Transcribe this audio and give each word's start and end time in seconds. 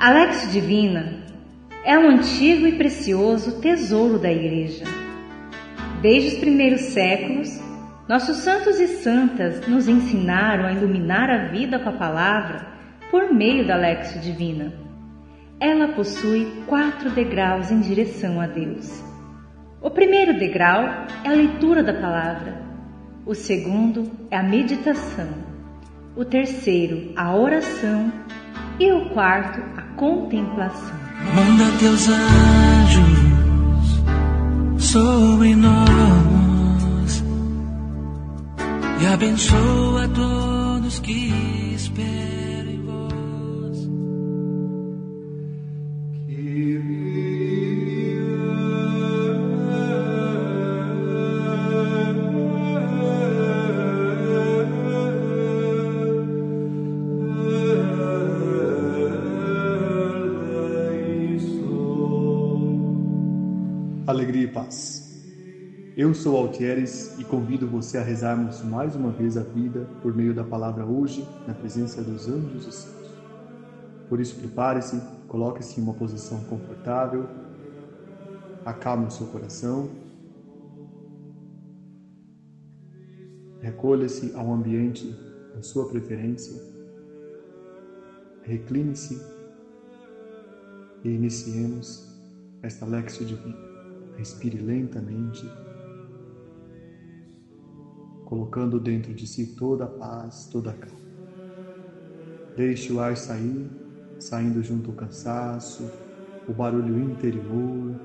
Alex 0.00 0.50
Divina 0.50 1.12
é 1.84 1.98
um 1.98 2.08
antigo 2.08 2.66
e 2.66 2.72
precioso 2.72 3.60
tesouro 3.60 4.18
da 4.18 4.32
Igreja. 4.32 4.86
Desde 6.00 6.28
os 6.28 6.38
primeiros 6.38 6.80
séculos, 6.80 7.60
nossos 8.08 8.38
santos 8.38 8.80
e 8.80 8.86
santas 8.86 9.66
nos 9.68 9.88
ensinaram 9.88 10.64
a 10.64 10.72
iluminar 10.72 11.28
a 11.28 11.48
vida 11.48 11.78
com 11.78 11.90
a 11.90 11.98
palavra 11.98 12.66
por 13.10 13.30
meio 13.30 13.66
da 13.66 13.76
Lexo 13.76 14.18
Divina. 14.20 14.72
Ela 15.60 15.88
possui 15.88 16.50
quatro 16.66 17.10
degraus 17.10 17.70
em 17.70 17.80
direção 17.80 18.40
a 18.40 18.46
Deus. 18.46 19.04
O 19.82 19.90
primeiro 19.90 20.38
degrau 20.38 20.82
é 21.22 21.28
a 21.28 21.34
leitura 21.34 21.82
da 21.82 21.92
palavra. 21.92 22.62
O 23.26 23.34
segundo 23.34 24.10
é 24.30 24.38
a 24.38 24.42
meditação. 24.42 25.28
O 26.16 26.24
terceiro, 26.24 27.12
a 27.14 27.36
oração. 27.36 28.10
E 28.80 28.90
o 28.92 29.10
quarto, 29.10 29.60
a 29.76 29.89
contemplação. 30.00 30.98
Manda 31.34 31.70
teus 31.78 32.08
anjos 32.08 33.20
sobre 34.78 35.54
nós 35.54 37.22
e 39.02 39.06
abençoa 39.06 40.08
todos 40.08 40.98
que 41.00 41.74
esperam 41.74 42.29
Eu 66.00 66.14
sou 66.14 66.34
Altieres 66.34 67.14
e 67.18 67.24
convido 67.24 67.66
você 67.66 67.98
a 67.98 68.02
rezarmos 68.02 68.62
mais 68.62 68.96
uma 68.96 69.10
vez 69.10 69.36
a 69.36 69.42
vida 69.42 69.86
por 70.00 70.16
meio 70.16 70.32
da 70.32 70.42
palavra 70.42 70.82
hoje, 70.82 71.28
na 71.46 71.52
presença 71.52 72.00
dos 72.00 72.26
anjos 72.26 72.66
e 72.66 72.72
santos. 72.72 73.10
Por 74.08 74.18
isso, 74.18 74.34
prepare-se, 74.36 74.98
coloque-se 75.28 75.78
em 75.78 75.82
uma 75.82 75.92
posição 75.92 76.42
confortável, 76.44 77.28
acalme 78.64 79.08
o 79.08 79.10
seu 79.10 79.26
coração, 79.26 79.90
recolha-se 83.60 84.32
ao 84.34 84.50
ambiente 84.54 85.14
da 85.54 85.62
sua 85.62 85.86
preferência, 85.86 86.58
recline-se 88.44 89.20
e 91.04 91.10
iniciemos 91.10 92.08
esta 92.62 92.86
Lexio 92.86 93.26
Divina. 93.26 93.68
Respire 94.16 94.58
lentamente, 94.58 95.46
colocando 98.30 98.78
dentro 98.78 99.12
de 99.12 99.26
si 99.26 99.56
toda 99.56 99.86
a 99.86 99.88
paz, 99.88 100.48
toda 100.52 100.70
a 100.70 100.78
calma. 100.78 101.00
Deixe 102.54 102.92
o 102.92 103.00
ar 103.00 103.16
sair, 103.16 103.68
saindo 104.20 104.62
junto 104.62 104.92
o 104.92 104.94
cansaço, 104.96 106.06
o 106.46 106.54
barulho 106.54 106.96
interior, 107.00 108.00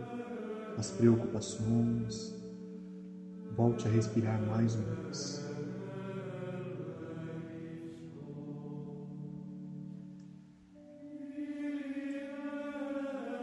as 0.76 0.92
preocupações. 0.92 2.34
Volte 3.52 3.88
a 3.88 3.92
respirar 3.92 4.42
mais 4.44 4.76
uma 4.76 4.96
vez. 4.96 5.56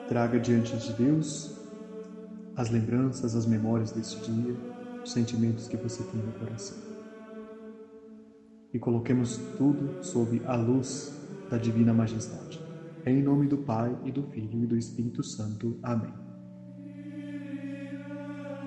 Traga 0.09 0.41
diante 0.41 0.77
de 0.77 0.93
Deus 0.93 1.63
as 2.57 2.71
lembranças, 2.71 3.37
as 3.37 3.47
memórias 3.47 3.93
deste 3.93 4.21
dia, 4.21 4.72
os 5.03 5.13
sentimentos 5.13 5.69
que 5.69 5.77
você 5.77 6.03
tem 6.05 6.21
no 6.21 6.33
coração. 6.33 6.79
E 8.73 8.79
coloquemos 8.79 9.37
tudo 9.59 10.03
sob 10.03 10.41
a 10.47 10.57
luz 10.57 11.13
da 11.51 11.59
Divina 11.59 11.93
Majestade. 11.93 12.61
Em 13.05 13.23
nome 13.23 13.47
do 13.47 13.59
Pai, 13.59 13.95
e 14.05 14.13
do 14.13 14.23
Filho, 14.23 14.63
e 14.63 14.67
do 14.67 14.77
Espírito 14.77 15.23
Santo. 15.23 15.79
Amém. 15.83 16.13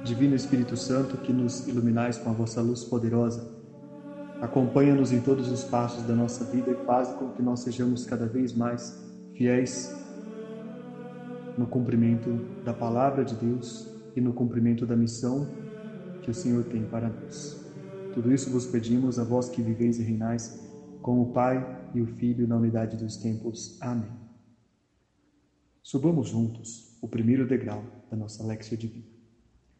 Divino 0.04 0.36
Espírito 0.36 0.78
Santo, 0.78 1.18
que 1.18 1.34
nos 1.34 1.68
iluminais 1.68 2.18
com 2.18 2.30
a 2.30 2.34
vossa 2.34 2.62
luz 2.62 2.84
poderosa, 2.84 3.50
acompanha-nos 4.42 5.12
em 5.12 5.22
todos 5.22 5.50
os 5.50 5.64
passos 5.64 6.04
da 6.04 6.14
nossa 6.14 6.44
vida 6.46 6.70
e 6.70 6.86
faz 6.86 7.10
com 7.14 7.30
que 7.32 7.42
nós 7.42 7.62
sejamos 7.62 8.06
cada 8.06 8.28
vez 8.28 8.54
mais 8.54 9.04
fiéis 9.34 9.96
no 11.58 11.66
cumprimento 11.66 12.30
da 12.64 12.74
palavra 12.74 13.26
de 13.26 13.34
Deus 13.36 13.90
e 14.16 14.22
no 14.22 14.34
cumprimento 14.34 14.86
da 14.86 14.96
missão 14.96 15.48
que 16.26 16.32
o 16.32 16.34
Senhor 16.34 16.64
tem 16.64 16.84
para 16.84 17.08
nós. 17.08 17.64
Tudo 18.16 18.34
isso 18.34 18.50
vos 18.50 18.66
pedimos 18.66 19.20
a 19.20 19.24
vós 19.24 19.48
que 19.48 19.62
viveis 19.62 20.00
e 20.00 20.02
reinais 20.02 20.60
com 21.00 21.22
o 21.22 21.32
Pai 21.32 21.64
e 21.94 22.02
o 22.02 22.08
Filho 22.08 22.48
na 22.48 22.58
unidade 22.58 22.98
dos 22.98 23.18
tempos. 23.18 23.78
Amém. 23.80 24.10
Subamos 25.84 26.30
juntos 26.30 26.98
o 27.00 27.08
primeiro 27.08 27.48
degrau 27.48 27.84
da 28.10 28.18
nossa 28.18 28.44
Lexia 28.44 28.76
Divina. 28.76 29.06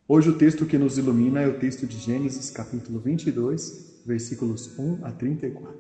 Hoje 0.08 0.30
o 0.30 0.38
texto 0.38 0.68
que 0.68 0.78
nos 0.78 1.00
ilumina 1.00 1.42
é 1.42 1.48
o 1.48 1.58
texto 1.58 1.88
de 1.88 1.98
Gênesis, 1.98 2.52
capítulo 2.52 3.00
22, 3.00 4.04
versículos 4.06 4.78
1 4.78 5.04
a 5.04 5.12
34. 5.12 5.74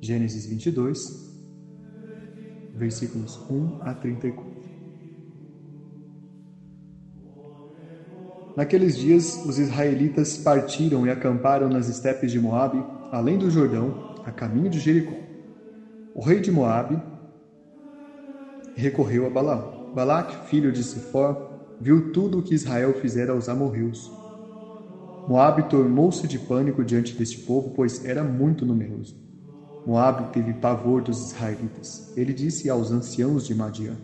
Gênesis 0.00 0.46
22, 0.46 1.30
versículos 2.76 3.36
1 3.50 3.82
a 3.82 3.92
34. 3.92 4.59
Naqueles 8.60 8.94
dias, 8.94 9.42
os 9.46 9.58
israelitas 9.58 10.36
partiram 10.36 11.06
e 11.06 11.10
acamparam 11.10 11.66
nas 11.66 11.88
estepes 11.88 12.30
de 12.30 12.38
Moabe, 12.38 12.84
além 13.10 13.38
do 13.38 13.50
Jordão, 13.50 14.12
a 14.22 14.30
caminho 14.30 14.68
de 14.68 14.78
Jericó. 14.78 15.16
O 16.14 16.22
rei 16.22 16.40
de 16.40 16.52
Moabe 16.52 17.00
recorreu 18.76 19.26
a 19.26 19.30
Balaão. 19.30 19.94
Balaque, 19.94 20.46
filho 20.50 20.70
de 20.70 20.84
Sifor, 20.84 21.52
viu 21.80 22.12
tudo 22.12 22.38
o 22.38 22.42
que 22.42 22.54
Israel 22.54 22.92
fizera 23.00 23.32
aos 23.32 23.48
amorreus. 23.48 24.12
Moabe 25.26 25.62
tornou-se 25.62 26.28
de 26.28 26.38
pânico 26.38 26.84
diante 26.84 27.16
deste 27.16 27.38
povo, 27.38 27.72
pois 27.74 28.04
era 28.04 28.22
muito 28.22 28.66
numeroso. 28.66 29.16
Moabe 29.86 30.34
teve 30.34 30.52
pavor 30.52 31.00
dos 31.00 31.32
israelitas. 31.32 32.12
Ele 32.14 32.34
disse 32.34 32.68
aos 32.68 32.92
anciãos 32.92 33.46
de 33.46 33.54
Madian: 33.54 33.96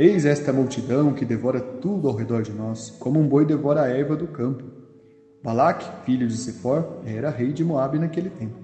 Eis 0.00 0.24
esta 0.24 0.52
multidão 0.52 1.12
que 1.12 1.24
devora 1.24 1.58
tudo 1.60 2.06
ao 2.06 2.14
redor 2.14 2.42
de 2.42 2.52
nós, 2.52 2.88
como 3.00 3.18
um 3.18 3.26
boi 3.26 3.44
devora 3.44 3.82
a 3.82 3.88
erva 3.88 4.14
do 4.14 4.28
campo. 4.28 4.62
Balaque, 5.42 6.04
filho 6.06 6.28
de 6.28 6.36
Sefor, 6.36 7.00
era 7.04 7.30
rei 7.30 7.52
de 7.52 7.64
Moabe 7.64 7.98
naquele 7.98 8.30
tempo. 8.30 8.54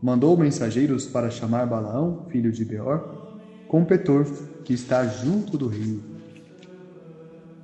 Mandou 0.00 0.36
mensageiros 0.36 1.06
para 1.06 1.28
chamar 1.28 1.66
Balaão, 1.66 2.26
filho 2.28 2.52
de 2.52 2.64
Beor, 2.64 3.34
com 3.66 3.84
Petor, 3.84 4.26
que 4.62 4.72
está 4.72 5.04
junto 5.04 5.58
do 5.58 5.66
rio, 5.66 6.00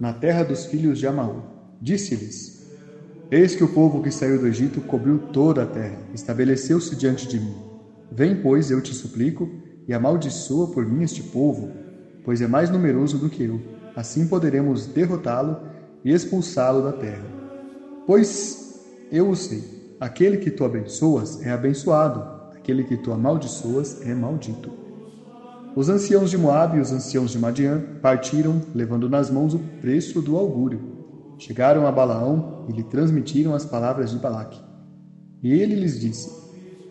na 0.01 0.13
terra 0.13 0.43
dos 0.43 0.67
filhos 0.67 0.99
de 0.99 1.07
Amaú. 1.07 1.43
Disse-lhes: 1.81 2.73
Eis 3.31 3.55
que 3.55 3.63
o 3.63 3.73
povo 3.73 4.03
que 4.03 4.11
saiu 4.11 4.41
do 4.41 4.49
Egito 4.49 4.81
cobriu 4.81 5.21
toda 5.33 5.63
a 5.63 5.67
terra, 5.67 5.99
estabeleceu-se 6.13 6.97
diante 6.97 7.29
de 7.29 7.39
mim. 7.39 7.55
Vem, 8.11 8.35
pois, 8.43 8.69
eu 8.69 8.81
te 8.81 8.93
suplico, 8.93 9.49
e 9.87 9.95
amaldiçoa 9.95 10.73
por 10.73 10.85
mim 10.85 11.05
este 11.05 11.23
povo, 11.23 11.71
pois 12.25 12.41
é 12.41 12.47
mais 12.47 12.71
numeroso 12.71 13.19
do 13.19 13.29
que 13.29 13.45
eu. 13.45 13.61
Assim 13.97 14.27
poderemos 14.27 14.87
derrotá-lo 14.87 15.57
e 16.05 16.13
expulsá-lo 16.13 16.83
da 16.83 16.93
terra. 16.93 17.25
Pois 18.07 18.81
eu 19.11 19.31
o 19.31 19.37
sei: 19.37 19.97
aquele 19.99 20.39
que 20.39 20.51
tu 20.51 20.65
abençoas 20.65 21.45
é 21.45 21.51
abençoado, 21.51 22.23
aquele 22.57 22.85
que 22.85 22.97
tu 22.97 23.13
amaldiçoas 23.13 24.01
é 24.07 24.15
maldito. 24.15 24.71
Os 25.77 25.89
anciãos 25.89 26.31
de 26.31 26.37
Moabe 26.37 26.79
e 26.79 26.81
os 26.81 26.91
anciãos 26.91 27.31
de 27.31 27.39
Madian 27.39 27.81
partiram, 28.03 28.61
levando 28.75 29.09
nas 29.09 29.31
mãos 29.31 29.55
o 29.55 29.59
preço 29.81 30.21
do 30.21 30.37
augúrio. 30.37 30.81
Chegaram 31.39 31.87
a 31.87 31.93
Balaão 31.93 32.67
e 32.69 32.73
lhe 32.73 32.83
transmitiram 32.83 33.55
as 33.55 33.65
palavras 33.65 34.11
de 34.11 34.19
Balaque. 34.19 34.61
E 35.43 35.53
ele 35.53 35.77
lhes 35.77 35.99
disse: 35.99 36.29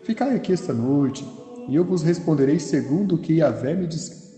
Ficai 0.02 0.34
aqui 0.34 0.52
esta 0.52 0.72
noite, 0.72 1.26
e 1.68 1.76
eu 1.76 1.84
vos 1.84 2.02
responderei 2.02 2.58
segundo 2.58 3.14
o 3.14 3.18
que 3.18 3.34
Yahvé 3.34 3.74
me 3.74 3.86
disser. 3.86 4.29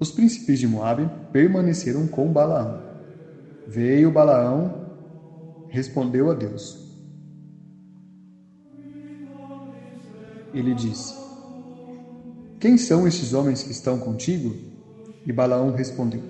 Os 0.00 0.12
príncipes 0.12 0.60
de 0.60 0.68
Moabe 0.68 1.10
permaneceram 1.32 2.06
com 2.06 2.32
Balaão. 2.32 2.80
Veio 3.66 4.12
Balaão, 4.12 4.86
respondeu 5.68 6.30
a 6.30 6.34
Deus. 6.34 6.78
Ele 10.54 10.72
disse: 10.72 11.14
Quem 12.60 12.78
são 12.78 13.08
estes 13.08 13.32
homens 13.32 13.62
que 13.64 13.72
estão 13.72 13.98
contigo? 13.98 14.54
E 15.26 15.32
Balaão 15.32 15.72
respondeu: 15.72 16.22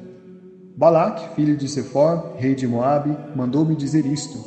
Balaque, 0.74 1.34
filho 1.34 1.56
de 1.56 1.68
Sefor, 1.68 2.36
rei 2.36 2.54
de 2.54 2.66
Moabe, 2.66 3.14
mandou-me 3.36 3.76
dizer 3.76 4.06
isto: 4.06 4.38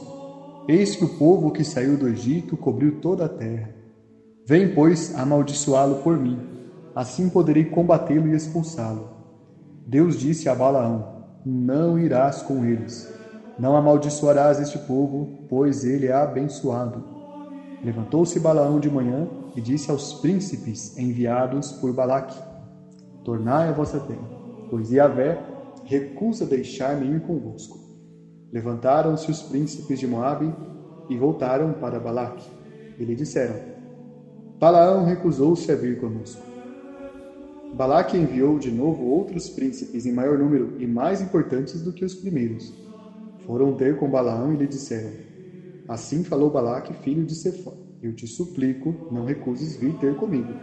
Eis 0.67 0.95
que 0.95 1.05
o 1.05 1.17
povo 1.17 1.51
que 1.51 1.63
saiu 1.63 1.95
do 1.95 2.07
Egito 2.07 2.57
cobriu 2.57 2.99
toda 2.99 3.25
a 3.25 3.29
terra. 3.29 3.69
Vem, 4.47 4.73
pois, 4.73 5.13
amaldiçoá-lo 5.15 6.01
por 6.01 6.17
mim. 6.17 6.50
Assim 6.95 7.29
poderei 7.29 7.65
combatê-lo 7.65 8.27
e 8.27 8.35
expulsá-lo. 8.35 9.09
Deus 9.85 10.17
disse 10.17 10.47
a 10.49 10.55
Balaão: 10.55 11.23
Não 11.45 11.97
irás 11.97 12.41
com 12.41 12.65
eles. 12.65 13.11
Não 13.57 13.75
amaldiçoarás 13.75 14.59
este 14.59 14.77
povo, 14.79 15.45
pois 15.49 15.83
ele 15.83 16.07
é 16.07 16.13
abençoado. 16.13 17.03
Levantou-se 17.83 18.39
Balaão 18.39 18.79
de 18.79 18.89
manhã 18.89 19.27
e 19.55 19.61
disse 19.61 19.91
aos 19.91 20.13
príncipes 20.13 20.97
enviados 20.97 21.71
por 21.73 21.93
Balaque: 21.93 22.37
Tornai 23.23 23.69
a 23.69 23.73
vossa 23.73 23.99
terra, 23.99 24.29
pois 24.69 24.91
Yahvé 24.91 25.39
recusa 25.85 26.45
deixar-me 26.45 27.07
ir 27.07 27.21
convosco. 27.21 27.79
Levantaram-se 28.51 29.29
os 29.31 29.41
príncipes 29.41 29.99
de 29.99 30.07
Moabe 30.07 30.53
e 31.09 31.17
voltaram 31.17 31.73
para 31.73 31.99
Balaque. 31.99 32.49
E 32.97 33.03
lhe 33.03 33.15
disseram: 33.15 33.55
Balaão 34.59 35.05
recusou-se 35.05 35.71
a 35.71 35.75
vir 35.75 35.99
conosco. 35.99 36.50
Balaque 37.73 38.17
enviou 38.17 38.59
de 38.59 38.69
novo 38.69 39.05
outros 39.05 39.49
príncipes 39.49 40.05
em 40.05 40.11
maior 40.11 40.37
número 40.37 40.75
e 40.77 40.85
mais 40.85 41.21
importantes 41.21 41.81
do 41.81 41.93
que 41.93 42.03
os 42.03 42.13
primeiros. 42.13 42.73
Foram 43.45 43.73
ter 43.75 43.97
com 43.97 44.09
Balaão 44.09 44.53
e 44.53 44.57
lhe 44.57 44.67
disseram: 44.67 45.11
Assim 45.87 46.23
falou 46.23 46.49
Balaque, 46.49 46.93
filho 46.93 47.25
de 47.25 47.33
Sefó: 47.33 47.73
Eu 48.03 48.13
te 48.13 48.27
suplico, 48.27 48.93
não 49.09 49.25
recuses 49.25 49.77
vir 49.77 49.93
ter 49.99 50.15
comigo, 50.15 50.53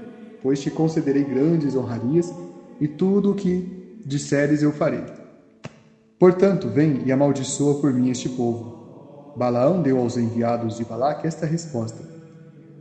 pois 0.42 0.60
te 0.60 0.70
concederei 0.70 1.24
grandes 1.24 1.74
honrarias 1.74 2.32
e 2.78 2.86
tudo 2.86 3.32
o 3.32 3.34
que 3.34 3.98
disseres 4.04 4.62
eu 4.62 4.70
farei. 4.70 5.04
Portanto, 6.18 6.68
vem 6.68 7.02
e 7.06 7.10
amaldiçoa 7.10 7.80
por 7.80 7.92
mim 7.92 8.10
este 8.10 8.28
povo. 8.28 9.34
Balaão 9.34 9.80
deu 9.80 9.98
aos 9.98 10.16
enviados 10.16 10.76
de 10.76 10.84
Balaque 10.84 11.26
esta 11.26 11.46
resposta: 11.46 12.02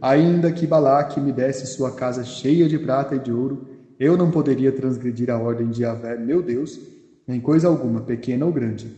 Ainda 0.01 0.51
que 0.51 0.67
Balaque 0.67 1.21
me 1.21 1.31
desse 1.31 1.65
sua 1.65 1.91
casa 1.91 2.25
cheia 2.25 2.67
de 2.67 2.77
prata 2.77 3.15
e 3.15 3.19
de 3.19 3.31
ouro, 3.31 3.76
eu 3.99 4.15
não 4.15 4.29
poderia 4.29 4.71
transgredir 4.71 5.29
a 5.29 5.37
ordem 5.37 5.69
de 5.69 5.83
Yahvé, 5.83 6.17
meu 6.17 6.41
Deus, 6.41 6.79
em 7.27 7.39
coisa 7.39 7.67
alguma, 7.67 8.01
pequena 8.01 8.45
ou 8.45 8.51
grande. 8.51 8.91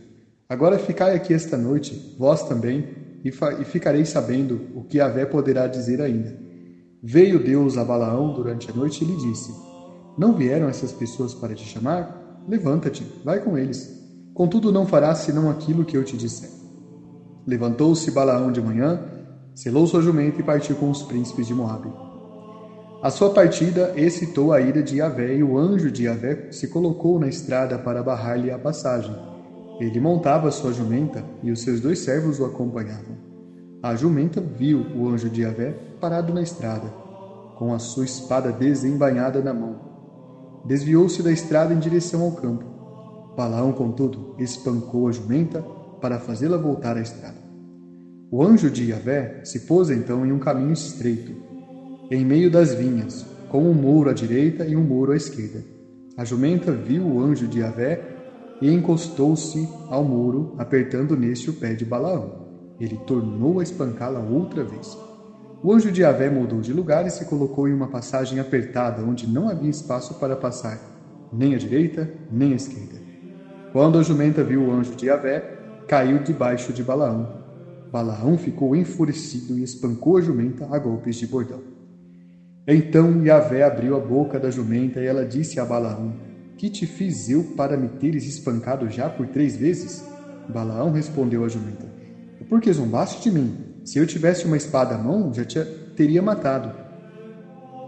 Agora 0.48 0.78
ficai 0.78 1.14
aqui 1.14 1.32
esta 1.32 1.56
noite, 1.56 2.16
vós 2.18 2.46
também, 2.48 2.88
e, 3.24 3.28
e 3.28 3.64
ficareis 3.64 4.08
sabendo 4.08 4.60
o 4.74 4.84
que 4.84 4.98
Yahvé 4.98 5.24
poderá 5.24 5.66
dizer 5.66 6.00
ainda. 6.00 6.36
Veio 7.02 7.42
Deus 7.42 7.78
a 7.78 7.84
Balaão 7.84 8.34
durante 8.34 8.70
a 8.70 8.74
noite 8.74 9.02
e 9.02 9.06
lhe 9.06 9.16
disse: 9.16 9.52
Não 10.18 10.34
vieram 10.34 10.68
essas 10.68 10.92
pessoas 10.92 11.32
para 11.32 11.54
te 11.54 11.64
chamar? 11.64 12.44
Levanta-te, 12.46 13.06
vai 13.24 13.40
com 13.40 13.56
eles. 13.56 13.98
Contudo, 14.34 14.72
não 14.72 14.86
farás 14.86 15.18
senão 15.18 15.50
aquilo 15.50 15.84
que 15.84 15.96
eu 15.96 16.04
te 16.04 16.16
disser. 16.16 16.50
Levantou-se 17.46 18.10
Balaão 18.10 18.52
de 18.52 18.60
manhã, 18.60 19.00
selou 19.54 19.86
sua 19.86 20.02
jumenta 20.02 20.40
e 20.40 20.44
partiu 20.44 20.76
com 20.76 20.90
os 20.90 21.02
príncipes 21.02 21.46
de 21.46 21.54
Moabe. 21.54 22.09
A 23.02 23.08
sua 23.08 23.30
partida 23.30 23.94
excitou 23.96 24.52
a 24.52 24.60
ira 24.60 24.82
de 24.82 24.98
Yahvé 24.98 25.36
e 25.36 25.42
o 25.42 25.56
anjo 25.56 25.90
de 25.90 26.04
Yahvé 26.04 26.48
se 26.52 26.68
colocou 26.68 27.18
na 27.18 27.28
estrada 27.28 27.78
para 27.78 28.02
barrar-lhe 28.02 28.50
a 28.50 28.58
passagem. 28.58 29.16
Ele 29.80 29.98
montava 29.98 30.50
sua 30.50 30.74
jumenta 30.74 31.24
e 31.42 31.50
os 31.50 31.62
seus 31.62 31.80
dois 31.80 32.00
servos 32.00 32.38
o 32.38 32.44
acompanhavam. 32.44 33.16
A 33.82 33.96
jumenta 33.96 34.38
viu 34.38 34.84
o 34.94 35.08
anjo 35.08 35.30
de 35.30 35.40
Yahvé 35.40 35.74
parado 35.98 36.34
na 36.34 36.42
estrada, 36.42 36.88
com 37.56 37.72
a 37.72 37.78
sua 37.78 38.04
espada 38.04 38.52
desembainhada 38.52 39.40
na 39.40 39.54
mão. 39.54 39.76
Desviou-se 40.66 41.22
da 41.22 41.32
estrada 41.32 41.72
em 41.72 41.78
direção 41.78 42.20
ao 42.20 42.32
campo. 42.32 42.66
Balaão, 43.34 43.72
contudo, 43.72 44.34
espancou 44.38 45.08
a 45.08 45.12
jumenta 45.12 45.64
para 46.02 46.18
fazê-la 46.18 46.58
voltar 46.58 46.98
à 46.98 47.00
estrada. 47.00 47.38
O 48.30 48.44
anjo 48.44 48.70
de 48.70 48.90
Yahvé 48.90 49.40
se 49.42 49.60
pôs 49.60 49.88
então 49.88 50.26
em 50.26 50.32
um 50.32 50.38
caminho 50.38 50.74
estreito 50.74 51.49
em 52.10 52.24
meio 52.24 52.50
das 52.50 52.74
vinhas, 52.74 53.24
com 53.48 53.62
um 53.62 53.72
muro 53.72 54.10
à 54.10 54.12
direita 54.12 54.64
e 54.66 54.74
um 54.74 54.82
muro 54.82 55.12
à 55.12 55.16
esquerda. 55.16 55.64
A 56.16 56.24
jumenta 56.24 56.72
viu 56.72 57.06
o 57.06 57.20
anjo 57.20 57.46
de 57.46 57.60
Yahvé 57.60 58.02
e 58.60 58.68
encostou-se 58.68 59.68
ao 59.88 60.02
muro, 60.02 60.56
apertando 60.58 61.16
neste 61.16 61.50
o 61.50 61.52
pé 61.52 61.72
de 61.72 61.84
Balaão. 61.84 62.48
Ele 62.80 62.96
tornou 63.06 63.60
a 63.60 63.62
espancá-la 63.62 64.18
outra 64.18 64.64
vez. 64.64 64.98
O 65.62 65.72
anjo 65.72 65.92
de 65.92 66.02
Yahvé 66.02 66.28
mudou 66.28 66.60
de 66.60 66.72
lugar 66.72 67.06
e 67.06 67.10
se 67.10 67.26
colocou 67.26 67.68
em 67.68 67.72
uma 67.72 67.86
passagem 67.86 68.40
apertada, 68.40 69.04
onde 69.04 69.28
não 69.28 69.48
havia 69.48 69.70
espaço 69.70 70.14
para 70.14 70.34
passar, 70.34 70.80
nem 71.32 71.54
à 71.54 71.58
direita, 71.58 72.10
nem 72.28 72.54
à 72.54 72.56
esquerda. 72.56 73.00
Quando 73.72 73.98
a 73.98 74.02
jumenta 74.02 74.42
viu 74.42 74.64
o 74.64 74.72
anjo 74.72 74.96
de 74.96 75.06
Yahvé, 75.06 75.58
caiu 75.86 76.18
debaixo 76.18 76.72
de 76.72 76.82
Balaão. 76.82 77.40
Balaão 77.92 78.36
ficou 78.36 78.74
enfurecido 78.74 79.56
e 79.56 79.62
espancou 79.62 80.16
a 80.16 80.20
jumenta 80.20 80.66
a 80.70 80.78
golpes 80.78 81.14
de 81.14 81.26
bordão. 81.28 81.79
Então 82.66 83.24
Yahvé 83.24 83.62
abriu 83.62 83.96
a 83.96 84.00
boca 84.00 84.38
da 84.38 84.50
jumenta 84.50 85.00
e 85.00 85.06
ela 85.06 85.24
disse 85.24 85.58
a 85.58 85.64
Balaão: 85.64 86.12
Que 86.56 86.68
te 86.68 86.86
fiz 86.86 87.28
eu 87.30 87.42
para 87.56 87.76
me 87.76 87.88
teres 87.88 88.26
espancado 88.26 88.88
já 88.88 89.08
por 89.08 89.26
três 89.28 89.56
vezes? 89.56 90.04
Balaão 90.48 90.92
respondeu 90.92 91.44
à 91.44 91.48
jumenta: 91.48 91.86
Por 92.48 92.60
que 92.60 92.72
zombaste 92.72 93.22
de 93.22 93.30
mim? 93.30 93.56
Se 93.84 93.98
eu 93.98 94.06
tivesse 94.06 94.44
uma 94.44 94.56
espada 94.56 94.94
à 94.94 94.98
mão, 94.98 95.32
já 95.32 95.44
te 95.44 95.64
teria 95.96 96.20
matado. 96.20 96.70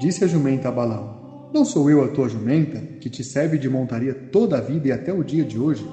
Disse 0.00 0.24
a 0.24 0.26
jumenta 0.26 0.68
a 0.68 0.72
Balaão: 0.72 1.50
Não 1.52 1.64
sou 1.64 1.90
eu 1.90 2.02
a 2.02 2.08
tua 2.08 2.28
jumenta, 2.28 2.80
que 2.98 3.10
te 3.10 3.22
serve 3.22 3.58
de 3.58 3.68
montaria 3.68 4.14
toda 4.14 4.56
a 4.56 4.60
vida 4.60 4.88
e 4.88 4.92
até 4.92 5.12
o 5.12 5.22
dia 5.22 5.44
de 5.44 5.58
hoje? 5.58 5.86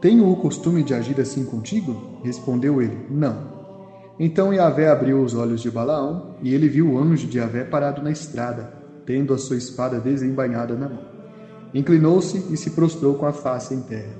Tenho 0.00 0.28
o 0.28 0.36
costume 0.36 0.82
de 0.82 0.92
agir 0.92 1.18
assim 1.20 1.44
contigo? 1.44 2.20
Respondeu 2.24 2.82
ele: 2.82 2.98
Não. 3.08 3.55
Então 4.18 4.52
Yahvé 4.52 4.88
abriu 4.88 5.22
os 5.22 5.34
olhos 5.34 5.60
de 5.60 5.70
Balaão, 5.70 6.36
e 6.42 6.54
ele 6.54 6.68
viu 6.68 6.92
o 6.92 6.98
anjo 6.98 7.26
de 7.26 7.38
Yahvé 7.38 7.64
parado 7.64 8.02
na 8.02 8.10
estrada, 8.10 8.72
tendo 9.04 9.34
a 9.34 9.38
sua 9.38 9.56
espada 9.56 10.00
desembainhada 10.00 10.74
na 10.74 10.88
mão. 10.88 11.04
Inclinou-se 11.74 12.38
e 12.50 12.56
se 12.56 12.70
prostrou 12.70 13.16
com 13.16 13.26
a 13.26 13.32
face 13.32 13.74
em 13.74 13.82
terra. 13.82 14.14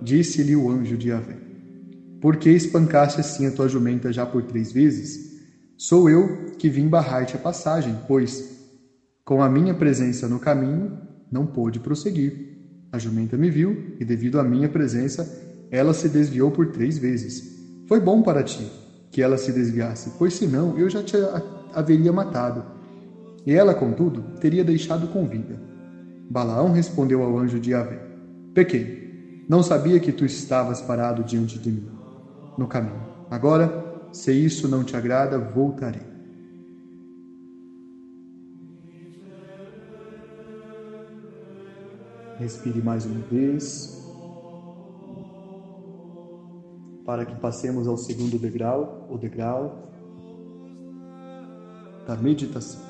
Disse-lhe 0.00 0.54
o 0.54 0.70
anjo 0.70 0.96
de 0.96 1.08
Yahvé: 1.08 1.36
Por 2.20 2.36
que 2.36 2.50
espancaste 2.50 3.20
assim 3.20 3.46
a 3.46 3.50
tua 3.50 3.68
jumenta 3.68 4.12
já 4.12 4.24
por 4.24 4.44
três 4.44 4.70
vezes? 4.70 5.30
Sou 5.76 6.08
eu 6.08 6.52
que 6.56 6.68
vim 6.68 6.88
barrar-te 6.88 7.34
a 7.34 7.38
passagem, 7.38 7.96
pois, 8.06 8.44
com 9.24 9.42
a 9.42 9.48
minha 9.48 9.74
presença 9.74 10.28
no 10.28 10.38
caminho, 10.38 10.92
não 11.30 11.44
pôde 11.44 11.80
prosseguir. 11.80 12.32
A 12.92 12.98
jumenta 12.98 13.36
me 13.36 13.50
viu, 13.50 13.96
e 13.98 14.04
devido 14.04 14.38
à 14.38 14.44
minha 14.44 14.68
presença, 14.68 15.28
ela 15.70 15.92
se 15.92 16.08
desviou 16.08 16.50
por 16.50 16.68
três 16.68 16.98
vezes. 16.98 17.42
Foi 17.88 17.98
bom 17.98 18.22
para 18.22 18.42
ti, 18.42 18.70
que 19.10 19.22
ela 19.22 19.36
se 19.36 19.52
desviasse, 19.52 20.12
pois 20.18 20.34
senão 20.34 20.78
eu 20.78 20.88
já 20.88 21.02
te 21.02 21.16
haveria 21.74 22.12
matado. 22.12 22.64
E 23.44 23.52
ela, 23.52 23.74
contudo, 23.74 24.22
teria 24.40 24.64
deixado 24.64 25.08
com 25.08 25.26
vida. 25.26 25.60
Balaão 26.28 26.70
respondeu 26.72 27.22
ao 27.22 27.36
anjo 27.38 27.58
de 27.58 27.72
Yahvé: 27.72 28.00
Pequei, 28.54 29.44
não 29.48 29.62
sabia 29.62 29.98
que 29.98 30.12
tu 30.12 30.24
estavas 30.24 30.80
parado 30.80 31.24
diante 31.24 31.58
de 31.58 31.70
mim, 31.70 31.88
no 32.56 32.68
caminho. 32.68 33.02
Agora, 33.30 34.08
se 34.12 34.32
isso 34.32 34.68
não 34.68 34.84
te 34.84 34.96
agrada, 34.96 35.38
voltarei. 35.38 36.02
Respire 42.38 42.80
mais 42.80 43.04
uma 43.04 43.20
vez. 43.30 43.99
Para 47.10 47.26
que 47.26 47.34
passemos 47.34 47.88
ao 47.88 47.96
segundo 47.96 48.38
degrau, 48.38 49.08
o 49.10 49.18
degrau 49.18 49.90
da 52.06 52.14
meditação. 52.14 52.80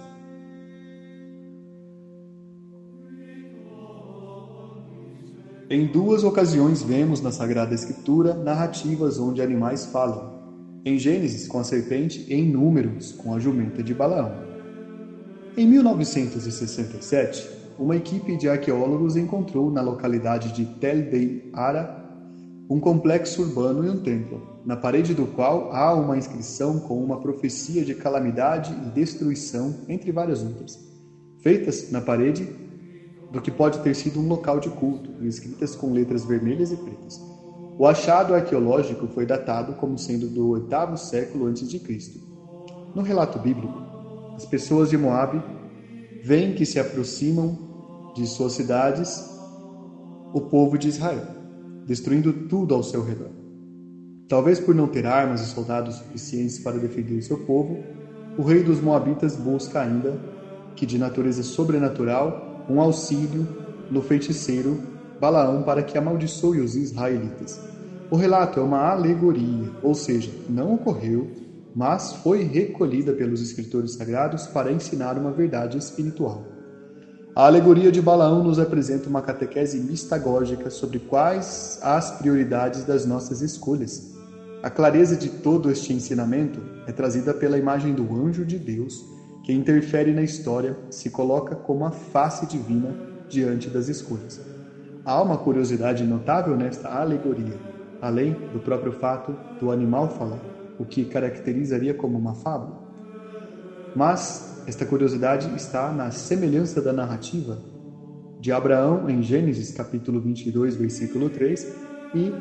Em 5.70 5.86
duas 5.86 6.22
ocasiões 6.22 6.82
vemos 6.82 7.22
na 7.22 7.32
Sagrada 7.32 7.74
Escritura 7.74 8.34
narrativas 8.34 9.18
onde 9.18 9.40
animais 9.40 9.86
falam. 9.86 10.38
Em 10.84 10.98
Gênesis, 10.98 11.48
com 11.48 11.58
a 11.58 11.64
serpente, 11.64 12.26
e 12.28 12.34
em 12.34 12.46
Números, 12.46 13.12
com 13.12 13.34
a 13.34 13.38
jumenta 13.38 13.82
de 13.82 13.94
Balaão. 13.94 14.34
Em 15.56 15.66
1967, 15.66 17.48
uma 17.78 17.96
equipe 17.96 18.36
de 18.36 18.50
arqueólogos 18.50 19.16
encontrou 19.16 19.70
na 19.70 19.80
localidade 19.80 20.52
de 20.52 20.66
Tel 20.78 21.10
Dei 21.10 21.50
Ara 21.54 22.00
um 22.70 22.78
complexo 22.78 23.42
urbano 23.42 23.84
e 23.84 23.90
um 23.90 24.00
templo, 24.00 24.40
na 24.64 24.76
parede 24.76 25.12
do 25.12 25.26
qual 25.26 25.72
há 25.72 25.92
uma 25.92 26.16
inscrição 26.16 26.78
com 26.78 27.02
uma 27.02 27.20
profecia 27.20 27.84
de 27.84 27.96
calamidade 27.96 28.72
e 28.72 28.90
destruição, 28.90 29.74
entre 29.88 30.12
várias 30.12 30.40
outras, 30.40 30.78
feitas 31.40 31.90
na 31.90 32.00
parede 32.00 32.48
do 33.32 33.40
que 33.40 33.50
pode 33.50 33.80
ter 33.80 33.94
sido 33.96 34.20
um 34.20 34.28
local 34.28 34.60
de 34.60 34.68
culto 34.68 35.10
e 35.20 35.26
escritas 35.26 35.74
com 35.74 35.92
letras 35.92 36.24
vermelhas 36.24 36.70
e 36.70 36.76
pretas. 36.76 37.20
O 37.76 37.88
achado 37.88 38.34
arqueológico 38.34 39.08
foi 39.08 39.26
datado 39.26 39.72
como 39.72 39.98
sendo 39.98 40.28
do 40.28 40.50
oitavo 40.50 40.96
século 40.96 41.46
antes 41.46 41.68
de 41.68 41.80
Cristo. 41.80 42.20
No 42.94 43.02
relato 43.02 43.40
bíblico, 43.40 43.82
as 44.36 44.44
pessoas 44.44 44.90
de 44.90 44.96
Moabe 44.96 45.42
veem 46.22 46.54
que 46.54 46.64
se 46.64 46.78
aproximam 46.78 48.12
de 48.14 48.28
suas 48.28 48.52
cidades 48.52 49.28
o 50.32 50.42
povo 50.42 50.78
de 50.78 50.88
Israel 50.88 51.39
destruindo 51.90 52.32
tudo 52.32 52.73
ao 52.73 52.85
seu 52.85 53.04
redor. 53.04 53.32
Talvez 54.28 54.61
por 54.61 54.73
não 54.73 54.87
ter 54.87 55.04
armas 55.06 55.40
e 55.40 55.47
soldados 55.47 55.97
suficientes 55.97 56.56
para 56.61 56.78
defender 56.78 57.20
seu 57.20 57.38
povo, 57.38 57.82
o 58.38 58.44
rei 58.44 58.62
dos 58.62 58.80
Moabitas 58.80 59.35
busca 59.35 59.80
ainda 59.80 60.16
que, 60.76 60.87
de 60.87 60.97
natureza 60.97 61.42
sobrenatural, 61.42 62.64
um 62.70 62.80
auxílio 62.80 63.44
no 63.90 64.00
feiticeiro 64.02 64.78
Balaão 65.20 65.64
para 65.64 65.82
que 65.82 65.99
amaldiçoe 65.99 66.61
os 66.61 66.76
israelitas. 66.76 67.61
O 68.09 68.14
relato 68.14 68.61
é 68.61 68.62
uma 68.62 68.88
alegoria, 68.88 69.68
ou 69.82 69.92
seja, 69.92 70.30
não 70.49 70.75
ocorreu, 70.75 71.28
mas 71.75 72.12
foi 72.12 72.44
recolhida 72.44 73.12
pelos 73.12 73.42
escritores 73.42 73.94
sagrados 73.94 74.47
para 74.47 74.70
ensinar 74.70 75.18
uma 75.18 75.32
verdade 75.32 75.76
espiritual. 75.76 76.59
A 77.34 77.46
alegoria 77.46 77.92
de 77.92 78.02
Balaão 78.02 78.42
nos 78.42 78.58
apresenta 78.58 79.08
uma 79.08 79.22
catequese 79.22 79.78
mistagógica 79.78 80.68
sobre 80.68 80.99
quais 80.99 81.78
as 81.80 82.10
prioridades 82.18 82.84
das 82.84 83.06
nossas 83.06 83.40
escolhas. 83.40 84.12
A 84.64 84.68
clareza 84.68 85.16
de 85.16 85.28
todo 85.28 85.70
este 85.70 85.92
ensinamento 85.92 86.60
é 86.88 86.92
trazida 86.92 87.32
pela 87.32 87.56
imagem 87.56 87.94
do 87.94 88.02
anjo 88.16 88.44
de 88.44 88.58
Deus, 88.58 89.04
que 89.44 89.52
interfere 89.52 90.12
na 90.12 90.22
história, 90.22 90.76
se 90.90 91.08
coloca 91.08 91.54
como 91.54 91.84
a 91.84 91.92
face 91.92 92.46
divina 92.46 92.96
diante 93.28 93.70
das 93.70 93.88
escolhas. 93.88 94.40
Há 95.04 95.22
uma 95.22 95.38
curiosidade 95.38 96.02
notável 96.02 96.56
nesta 96.56 96.88
alegoria, 96.88 97.54
além 98.02 98.32
do 98.52 98.58
próprio 98.58 98.92
fato 98.92 99.37
do 99.60 99.70
animal 99.70 100.08
falar, 100.10 100.40
o 100.80 100.84
que 100.84 101.04
caracterizaria 101.04 101.94
como 101.94 102.18
uma 102.18 102.34
fábula. 102.34 102.80
Mas 103.94 104.50
esta 104.66 104.84
curiosidade 104.84 105.52
está 105.56 105.92
na 105.92 106.10
semelhança 106.10 106.80
da 106.80 106.92
narrativa 106.92 107.58
de 108.40 108.52
Abraão 108.52 109.08
em 109.08 109.22
Gênesis 109.22 109.70
capítulo 109.70 110.20
22, 110.20 110.76
versículo 110.76 111.28
3 111.28 111.74
e 112.14 112.32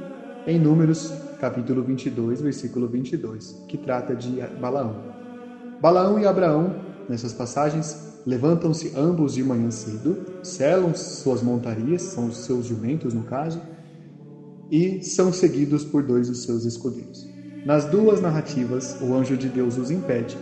em 0.47 0.59
Números 0.59 1.13
capítulo 1.39 1.83
22, 1.83 2.41
versículo 2.41 2.87
22, 2.87 3.65
que 3.67 3.77
trata 3.77 4.15
de 4.15 4.41
Balaão. 4.59 4.95
Balaão 5.81 6.19
e 6.19 6.25
Abraão, 6.25 6.75
nessas 7.07 7.33
passagens, 7.33 8.21
levantam-se 8.25 8.93
ambos 8.95 9.33
de 9.33 9.43
manhã 9.43 9.71
cedo, 9.71 10.17
selam 10.43 10.93
suas 10.95 11.41
montarias, 11.41 12.01
são 12.01 12.27
os 12.27 12.37
seus 12.37 12.65
jumentos 12.65 13.13
no 13.13 13.23
caso, 13.23 13.61
e 14.71 15.03
são 15.03 15.33
seguidos 15.33 15.83
por 15.83 16.03
dois 16.03 16.27
dos 16.27 16.43
seus 16.43 16.65
escudeiros. 16.65 17.27
Nas 17.65 17.85
duas 17.85 18.21
narrativas, 18.21 18.97
o 19.01 19.13
anjo 19.13 19.35
de 19.35 19.49
Deus 19.49 19.77
os 19.77 19.89
impede 19.91 20.37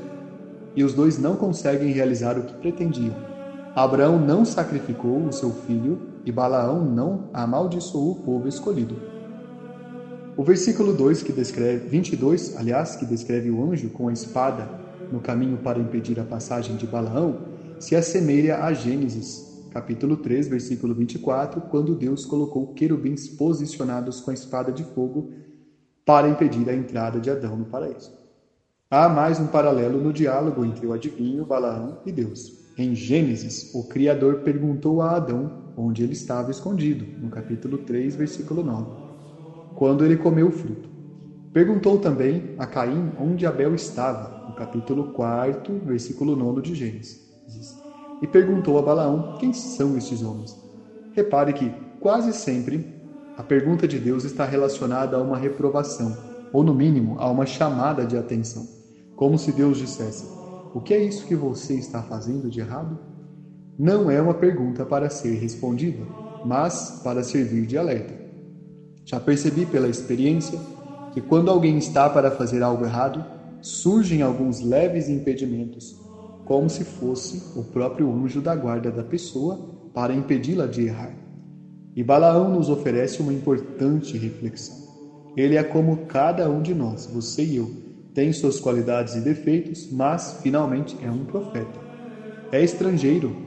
e 0.77 0.83
os 0.83 0.93
dois 0.93 1.17
não 1.17 1.35
conseguem 1.35 1.91
realizar 1.91 2.37
o 2.37 2.43
que 2.43 2.53
pretendiam. 2.53 3.15
Abraão 3.75 4.19
não 4.19 4.45
sacrificou 4.45 5.25
o 5.25 5.33
seu 5.33 5.49
filho 5.51 5.99
e 6.23 6.31
Balaão 6.31 6.85
não 6.85 7.31
amaldiçoou 7.33 8.11
o 8.11 8.15
povo 8.21 8.47
escolhido. 8.47 8.95
O 10.37 10.43
versículo 10.43 10.93
2 10.93 11.23
que 11.23 11.33
descreve 11.33 11.87
22, 11.87 12.55
aliás, 12.57 12.95
que 12.95 13.07
descreve 13.07 13.49
o 13.49 13.63
anjo 13.63 13.89
com 13.89 14.07
a 14.07 14.13
espada 14.13 14.69
no 15.11 15.19
caminho 15.19 15.57
para 15.57 15.79
impedir 15.79 16.19
a 16.19 16.23
passagem 16.23 16.75
de 16.75 16.85
Balaão, 16.85 17.39
se 17.79 17.95
assemelha 17.95 18.63
a 18.63 18.71
Gênesis, 18.71 19.65
capítulo 19.71 20.17
3, 20.17 20.47
versículo 20.47 20.93
24, 20.93 21.61
quando 21.61 21.95
Deus 21.95 22.23
colocou 22.23 22.73
querubins 22.73 23.27
posicionados 23.27 24.21
com 24.21 24.29
a 24.29 24.33
espada 24.35 24.71
de 24.71 24.83
fogo 24.83 25.31
para 26.05 26.29
impedir 26.29 26.69
a 26.69 26.75
entrada 26.75 27.19
de 27.19 27.31
Adão 27.31 27.57
no 27.57 27.65
paraíso. 27.65 28.26
Há 28.89 29.09
mais 29.09 29.37
um 29.37 29.47
paralelo 29.47 30.01
no 30.01 30.13
diálogo 30.13 30.63
entre 30.63 30.87
o 30.87 30.93
adivinho, 30.93 31.45
Balaão 31.45 31.97
e 32.05 32.11
Deus. 32.11 32.53
Em 32.77 32.95
Gênesis, 32.95 33.75
o 33.75 33.83
Criador 33.83 34.35
perguntou 34.45 35.01
a 35.01 35.17
Adão 35.17 35.73
onde 35.75 36.05
ele 36.05 36.13
estava 36.13 36.51
escondido, 36.51 37.05
no 37.19 37.29
capítulo 37.29 37.79
3, 37.79 38.15
versículo 38.15 38.63
9, 38.63 38.85
quando 39.75 40.05
ele 40.05 40.15
comeu 40.15 40.47
o 40.47 40.51
fruto. 40.53 40.87
Perguntou 41.51 41.99
também 41.99 42.55
a 42.57 42.65
Caim 42.65 43.11
onde 43.19 43.45
Abel 43.45 43.75
estava, 43.75 44.47
no 44.47 44.55
capítulo 44.55 45.11
4, 45.11 45.81
versículo 45.83 46.33
9 46.37 46.61
de 46.61 46.73
Gênesis. 46.73 47.27
E 48.21 48.27
perguntou 48.27 48.79
a 48.79 48.81
Balaão 48.81 49.35
quem 49.37 49.51
são 49.51 49.97
estes 49.97 50.23
homens. 50.23 50.57
Repare 51.11 51.51
que, 51.51 51.73
quase 51.99 52.31
sempre, 52.31 52.87
a 53.35 53.43
pergunta 53.43 53.85
de 53.85 53.99
Deus 53.99 54.23
está 54.23 54.45
relacionada 54.45 55.17
a 55.17 55.21
uma 55.21 55.37
reprovação, 55.37 56.15
ou 56.53 56.63
no 56.63 56.73
mínimo 56.73 57.17
a 57.19 57.29
uma 57.29 57.45
chamada 57.45 58.05
de 58.05 58.15
atenção. 58.15 58.76
Como 59.17 59.35
se 59.35 59.51
Deus 59.51 59.79
dissesse: 59.79 60.25
O 60.75 60.79
que 60.79 60.93
é 60.93 61.03
isso 61.03 61.25
que 61.25 61.35
você 61.35 61.73
está 61.73 62.03
fazendo 62.03 62.49
de 62.49 62.59
errado? 62.59 62.99
Não 63.77 64.09
é 64.09 64.21
uma 64.21 64.35
pergunta 64.35 64.85
para 64.85 65.09
ser 65.09 65.33
respondida, 65.39 66.05
mas 66.45 67.01
para 67.03 67.23
servir 67.23 67.65
de 67.65 67.77
alerta. 67.77 68.13
Já 69.03 69.19
percebi 69.19 69.65
pela 69.65 69.89
experiência 69.89 70.59
que 71.13 71.21
quando 71.21 71.49
alguém 71.49 71.79
está 71.79 72.07
para 72.07 72.29
fazer 72.29 72.61
algo 72.61 72.85
errado, 72.85 73.25
surgem 73.59 74.21
alguns 74.21 74.61
leves 74.61 75.09
impedimentos, 75.09 75.99
como 76.45 76.69
se 76.69 76.83
fosse 76.83 77.59
o 77.59 77.63
próprio 77.63 78.11
anjo 78.13 78.39
da 78.39 78.55
guarda 78.55 78.91
da 78.91 79.03
pessoa 79.03 79.57
para 79.95 80.13
impedi-la 80.13 80.67
de 80.67 80.85
errar. 80.85 81.15
E 81.95 82.03
Balaão 82.03 82.53
nos 82.53 82.69
oferece 82.69 83.19
uma 83.19 83.33
importante 83.33 84.15
reflexão. 84.15 84.75
Ele 85.35 85.55
é 85.55 85.63
como 85.63 86.05
cada 86.05 86.47
um 86.47 86.61
de 86.61 86.75
nós, 86.75 87.07
você 87.07 87.43
e 87.43 87.55
eu, 87.55 87.87
tem 88.17 88.33
suas 88.33 88.59
qualidades 88.59 89.13
e 89.13 89.21
defeitos, 89.21 89.91
mas 89.91 90.39
finalmente 90.41 90.97
é 91.05 91.11
um 91.11 91.23
profeta. 91.23 91.79
É 92.51 92.63
estrangeiro 92.63 93.37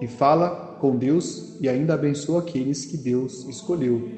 e 0.00 0.06
fala 0.06 0.78
com 0.80 0.94
Deus 0.94 1.58
e 1.60 1.68
ainda 1.68 1.94
abençoa 1.94 2.42
aqueles 2.42 2.86
que 2.86 2.96
Deus 2.96 3.48
escolheu. 3.48 4.08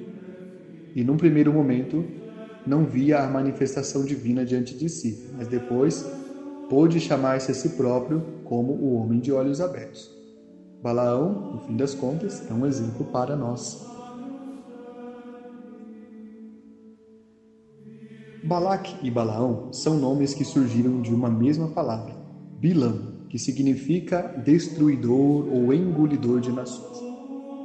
E 0.95 1.03
num 1.03 1.17
primeiro 1.17 1.51
momento 1.51 2.05
não 2.67 2.85
via 2.85 3.21
a 3.21 3.27
manifestação 3.27 4.05
divina 4.05 4.45
diante 4.45 4.77
de 4.77 4.91
si, 4.91 5.27
mas 5.35 5.49
depois 5.49 6.05
pôde 6.69 7.01
chamar-se 7.01 7.53
a 7.53 7.55
si 7.55 7.71
próprio 7.71 8.23
como 8.45 8.75
o 8.75 8.97
homem 8.97 9.19
de 9.19 9.33
olhos 9.33 9.63
abertos. 9.63 10.11
Balaão, 10.83 11.53
no 11.55 11.61
fim 11.61 11.75
das 11.75 11.95
contas, 11.95 12.47
é 12.51 12.53
um 12.53 12.67
exemplo 12.67 13.07
para 13.07 13.35
nós. 13.35 13.92
Balac 18.43 18.97
e 19.01 19.11
Balaão 19.11 19.73
são 19.73 19.97
nomes 19.97 20.35
que 20.35 20.45
surgiram 20.45 21.01
de 21.01 21.15
uma 21.15 21.31
mesma 21.31 21.69
palavra, 21.69 22.19
Bilam, 22.59 23.07
que 23.29 23.39
significa 23.39 24.33
destruidor 24.37 25.47
ou 25.49 25.73
engolidor 25.73 26.41
de 26.41 26.53
nações. 26.53 27.07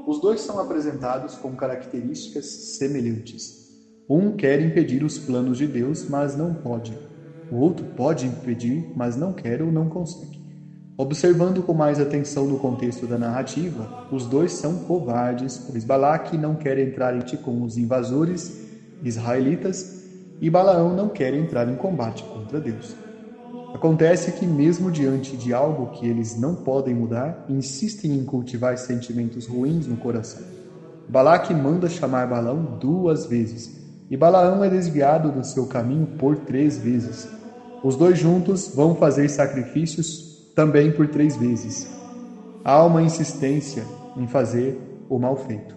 Os 0.06 0.20
dois 0.20 0.42
são 0.42 0.60
apresentados 0.60 1.38
com 1.38 1.56
características 1.56 2.46
semelhantes. 2.78 3.56
Um 4.10 4.32
quer 4.32 4.60
impedir 4.62 5.04
os 5.04 5.20
planos 5.20 5.58
de 5.58 5.68
Deus, 5.68 6.06
mas 6.08 6.36
não 6.36 6.54
pode. 6.54 7.02
O 7.50 7.58
outro 7.58 7.86
pode 7.86 8.28
impedir, 8.28 8.90
mas 8.94 9.16
não 9.16 9.34
quer 9.34 9.62
ou 9.62 9.72
não 9.72 9.90
consegue. 9.90 10.40
Observando 10.98 11.64
com 11.64 11.74
mais 11.74 12.00
atenção 12.00 12.48
no 12.48 12.58
contexto 12.58 13.08
da 13.08 13.18
narrativa, 13.18 13.92
os 14.10 14.28
dois 14.28 14.54
são 14.54 14.80
covardes, 14.80 15.60
pois 15.60 15.84
Balaque 15.84 16.38
não 16.38 16.56
quer 16.56 16.78
entrar 16.78 17.16
em 17.16 17.22
com 17.38 17.64
os 17.64 17.78
invasores 17.78 18.54
israelitas 19.02 19.88
e 20.40 20.50
Balaão 20.50 20.96
não 20.96 21.10
quer 21.10 21.34
entrar 21.34 21.68
em 21.68 21.76
combate 21.76 22.24
contra 22.24 22.60
Deus. 22.60 22.96
Acontece 23.74 24.32
que, 24.32 24.46
mesmo 24.46 24.92
diante 24.92 25.36
de 25.36 25.54
algo 25.54 25.92
que 25.92 26.08
eles 26.08 26.40
não 26.40 26.56
podem 26.56 26.96
mudar, 26.96 27.46
insistem 27.50 28.14
em 28.14 28.24
cultivar 28.24 28.78
sentimentos 28.78 29.46
ruins 29.46 29.86
no 29.86 29.98
coração. 29.98 30.42
Balaque 31.08 31.54
manda 31.54 31.88
chamar 31.88 32.28
Balaão 32.28 32.78
duas 32.80 33.26
vezes, 33.26 33.78
e 34.10 34.18
Balaão 34.18 34.64
é 34.64 34.70
desviado 34.70 35.32
do 35.32 35.44
seu 35.44 35.66
caminho 35.66 36.08
por 36.18 36.38
três 36.38 36.78
vezes. 36.78 37.28
Os 37.84 37.96
dois 37.96 38.18
juntos 38.18 38.74
vão 38.74 38.96
fazer 38.96 39.30
sacrifícios 39.30 40.52
também 40.56 40.92
por 40.92 41.08
três 41.08 41.38
vezes. 41.38 41.88
Há 42.64 42.84
uma 42.84 43.02
insistência 43.02 43.84
em 44.18 44.28
fazer 44.28 44.78
o 45.10 45.20
mal 45.20 45.38
feito. 45.38 45.77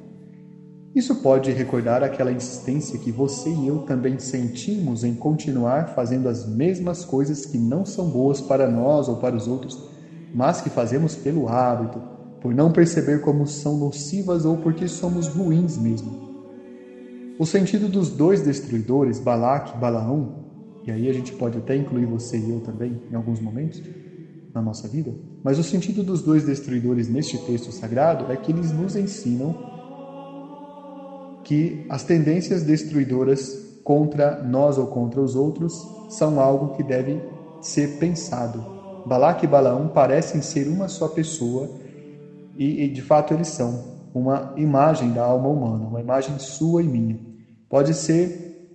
Isso 0.95 1.15
pode 1.15 1.53
recordar 1.53 2.03
aquela 2.03 2.33
insistência 2.33 2.99
que 2.99 3.13
você 3.13 3.49
e 3.49 3.69
eu 3.69 3.79
também 3.79 4.19
sentimos 4.19 5.05
em 5.05 5.15
continuar 5.15 5.87
fazendo 5.87 6.29
as 6.29 6.45
mesmas 6.45 7.05
coisas 7.05 7.47
que 7.47 7.57
não 7.57 7.85
são 7.85 8.11
boas 8.11 8.41
para 8.41 8.69
nós 8.69 9.09
ou 9.09 9.17
para 9.17 9.37
os 9.37 9.47
outros, 9.47 9.79
mas 10.35 10.61
que 10.61 10.69
fazemos 10.69 11.15
pelo 11.15 11.49
hábito, 11.49 12.03
por 12.41 12.53
não 12.53 12.73
perceber 12.73 13.21
como 13.21 13.47
são 13.47 13.77
nocivas 13.77 14.45
ou 14.45 14.57
porque 14.57 14.89
somos 14.89 15.29
ruins 15.29 15.79
mesmo. 15.79 16.11
O 17.39 17.47
sentido 17.47 17.89
dos 17.89 18.11
dois 18.11 18.43
destruidores, 18.43 19.21
Balac 19.21 19.73
e 19.73 19.79
Balaão, 19.79 20.29
e 20.85 20.91
aí 20.91 21.09
a 21.09 21.13
gente 21.13 21.33
pode 21.35 21.57
até 21.57 21.77
incluir 21.77 22.07
você 22.07 22.37
e 22.37 22.51
eu 22.51 22.61
também 22.61 23.01
em 23.09 23.15
alguns 23.15 23.39
momentos 23.39 23.81
na 24.53 24.61
nossa 24.61 24.89
vida, 24.89 25.15
mas 25.45 25.57
o 25.57 25.63
sentido 25.63 26.03
dos 26.03 26.21
dois 26.21 26.43
destruidores 26.43 27.09
neste 27.09 27.39
texto 27.39 27.71
sagrado 27.71 28.27
é 28.29 28.37
que 28.37 28.51
eles 28.51 28.73
nos 28.73 28.97
ensinam 28.97 29.70
que 31.51 31.85
as 31.89 32.05
tendências 32.05 32.63
destruidoras 32.63 33.81
contra 33.83 34.41
nós 34.41 34.79
ou 34.79 34.87
contra 34.87 35.21
os 35.21 35.35
outros 35.35 35.85
são 36.09 36.39
algo 36.39 36.77
que 36.77 36.83
deve 36.85 37.21
ser 37.61 37.99
pensado. 37.99 38.65
Balaque 39.05 39.47
e 39.47 39.49
Balaão 39.49 39.89
parecem 39.89 40.41
ser 40.43 40.69
uma 40.69 40.87
só 40.87 41.09
pessoa 41.09 41.69
e, 42.57 42.85
e, 42.85 42.89
de 42.89 43.03
fato 43.03 43.35
eles 43.35 43.49
são 43.49 43.83
uma 44.15 44.55
imagem 44.57 45.11
da 45.13 45.25
alma 45.25 45.49
humana, 45.49 45.89
uma 45.89 46.01
imagem 46.01 46.39
sua 46.39 46.85
e 46.85 46.87
minha. 46.87 47.19
Pode 47.69 47.95
ser 47.95 48.71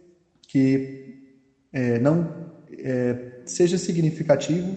que 0.45 1.15
é, 1.71 1.97
não 1.97 2.27
é, 2.77 3.39
seja 3.45 3.77
significativo 3.77 4.75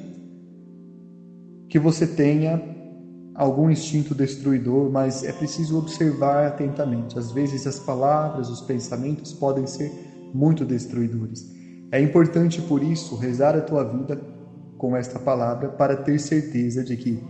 que 1.69 1.81
você 1.81 2.07
tenha 2.07 2.63
algum 3.39 3.71
instinto 3.71 4.17
destruidor, 4.17 4.91
mas 4.91 5.23
é 5.23 5.33
preciso 5.33 5.79
observar 5.79 6.49
atentamente. 6.49 7.17
Às 7.17 7.31
vezes 7.31 7.69
as 7.69 7.79
palavras, 7.79 8.51
os 8.51 8.61
pensamentos 8.61 9.33
podem 9.33 9.65
ser 9.65 9.93
muito 10.35 10.65
destruidores. 10.65 11.49
É 11.93 12.03
importante, 12.03 12.61
por 12.61 12.83
isso, 12.83 13.15
rezar 13.15 13.57
a 13.57 13.61
tua 13.61 13.85
vida 13.85 14.21
com 14.77 14.97
esta 14.97 15.21
palavra 15.21 15.69
para 15.69 15.97
ter 15.97 16.19
certeza 16.19 16.83
de 16.83 16.97
que 16.97 17.23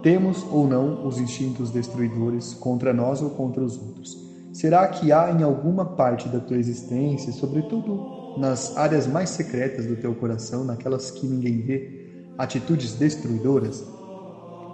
temos 0.00 0.46
ou 0.48 0.68
não 0.68 1.04
os 1.04 1.18
instintos 1.18 1.72
destruidores 1.72 2.54
contra 2.54 2.92
nós 2.92 3.20
ou 3.20 3.30
contra 3.30 3.64
os 3.64 3.76
outros. 3.76 4.16
Será 4.52 4.86
que 4.86 5.10
há 5.10 5.32
em 5.32 5.42
alguma 5.42 5.84
parte 5.84 6.28
da 6.28 6.38
tua 6.38 6.56
existência, 6.56 7.32
sobretudo 7.32 8.38
nas 8.38 8.76
áreas 8.76 9.08
mais 9.08 9.30
secretas 9.30 9.86
do 9.86 9.96
teu 9.96 10.14
coração, 10.14 10.62
naquelas 10.62 11.10
que 11.10 11.26
ninguém 11.26 11.62
vê, 11.62 12.22
atitudes 12.38 12.92
destruidoras? 12.92 13.93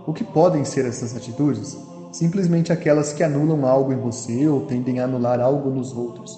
O 0.07 0.13
que 0.13 0.25
podem 0.25 0.65
ser 0.65 0.87
essas 0.87 1.15
atitudes? 1.15 1.77
Simplesmente 2.13 2.73
aquelas 2.73 3.13
que 3.13 3.23
anulam 3.23 3.67
algo 3.67 3.93
em 3.93 3.99
você 3.99 4.49
ou 4.49 4.63
tendem 4.63 4.99
a 4.99 5.05
anular 5.05 5.41
algo 5.41 5.71
nos 5.71 5.93
outros. 5.93 6.37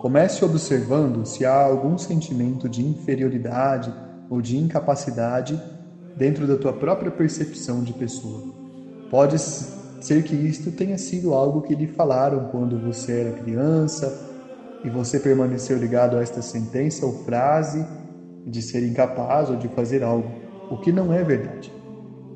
Comece 0.00 0.44
observando 0.44 1.24
se 1.24 1.44
há 1.44 1.62
algum 1.62 1.96
sentimento 1.96 2.68
de 2.68 2.84
inferioridade 2.84 3.94
ou 4.28 4.40
de 4.40 4.56
incapacidade 4.56 5.60
dentro 6.16 6.46
da 6.46 6.56
tua 6.56 6.72
própria 6.72 7.10
percepção 7.10 7.82
de 7.82 7.92
pessoa. 7.92 8.42
Pode 9.10 9.38
ser 9.38 10.24
que 10.24 10.34
isto 10.34 10.72
tenha 10.72 10.98
sido 10.98 11.34
algo 11.34 11.62
que 11.62 11.74
lhe 11.74 11.86
falaram 11.86 12.48
quando 12.50 12.78
você 12.78 13.20
era 13.20 13.32
criança 13.32 14.30
e 14.84 14.90
você 14.90 15.20
permaneceu 15.20 15.78
ligado 15.78 16.16
a 16.16 16.22
esta 16.22 16.42
sentença 16.42 17.06
ou 17.06 17.24
frase 17.24 17.86
de 18.44 18.60
ser 18.60 18.84
incapaz 18.84 19.50
ou 19.50 19.56
de 19.56 19.68
fazer 19.68 20.02
algo, 20.02 20.28
o 20.70 20.78
que 20.78 20.90
não 20.90 21.12
é 21.12 21.22
verdade. 21.22 21.72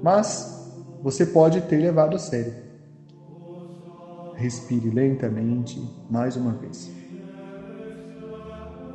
Mas 0.01 0.56
você 1.03 1.27
pode 1.27 1.61
ter 1.63 1.77
levado 1.79 2.17
a 2.17 2.19
sério. 2.19 2.55
Respire 4.35 4.91
lentamente 4.91 5.83
mais 6.11 6.37
uma 6.37 6.53
vez. 6.53 6.91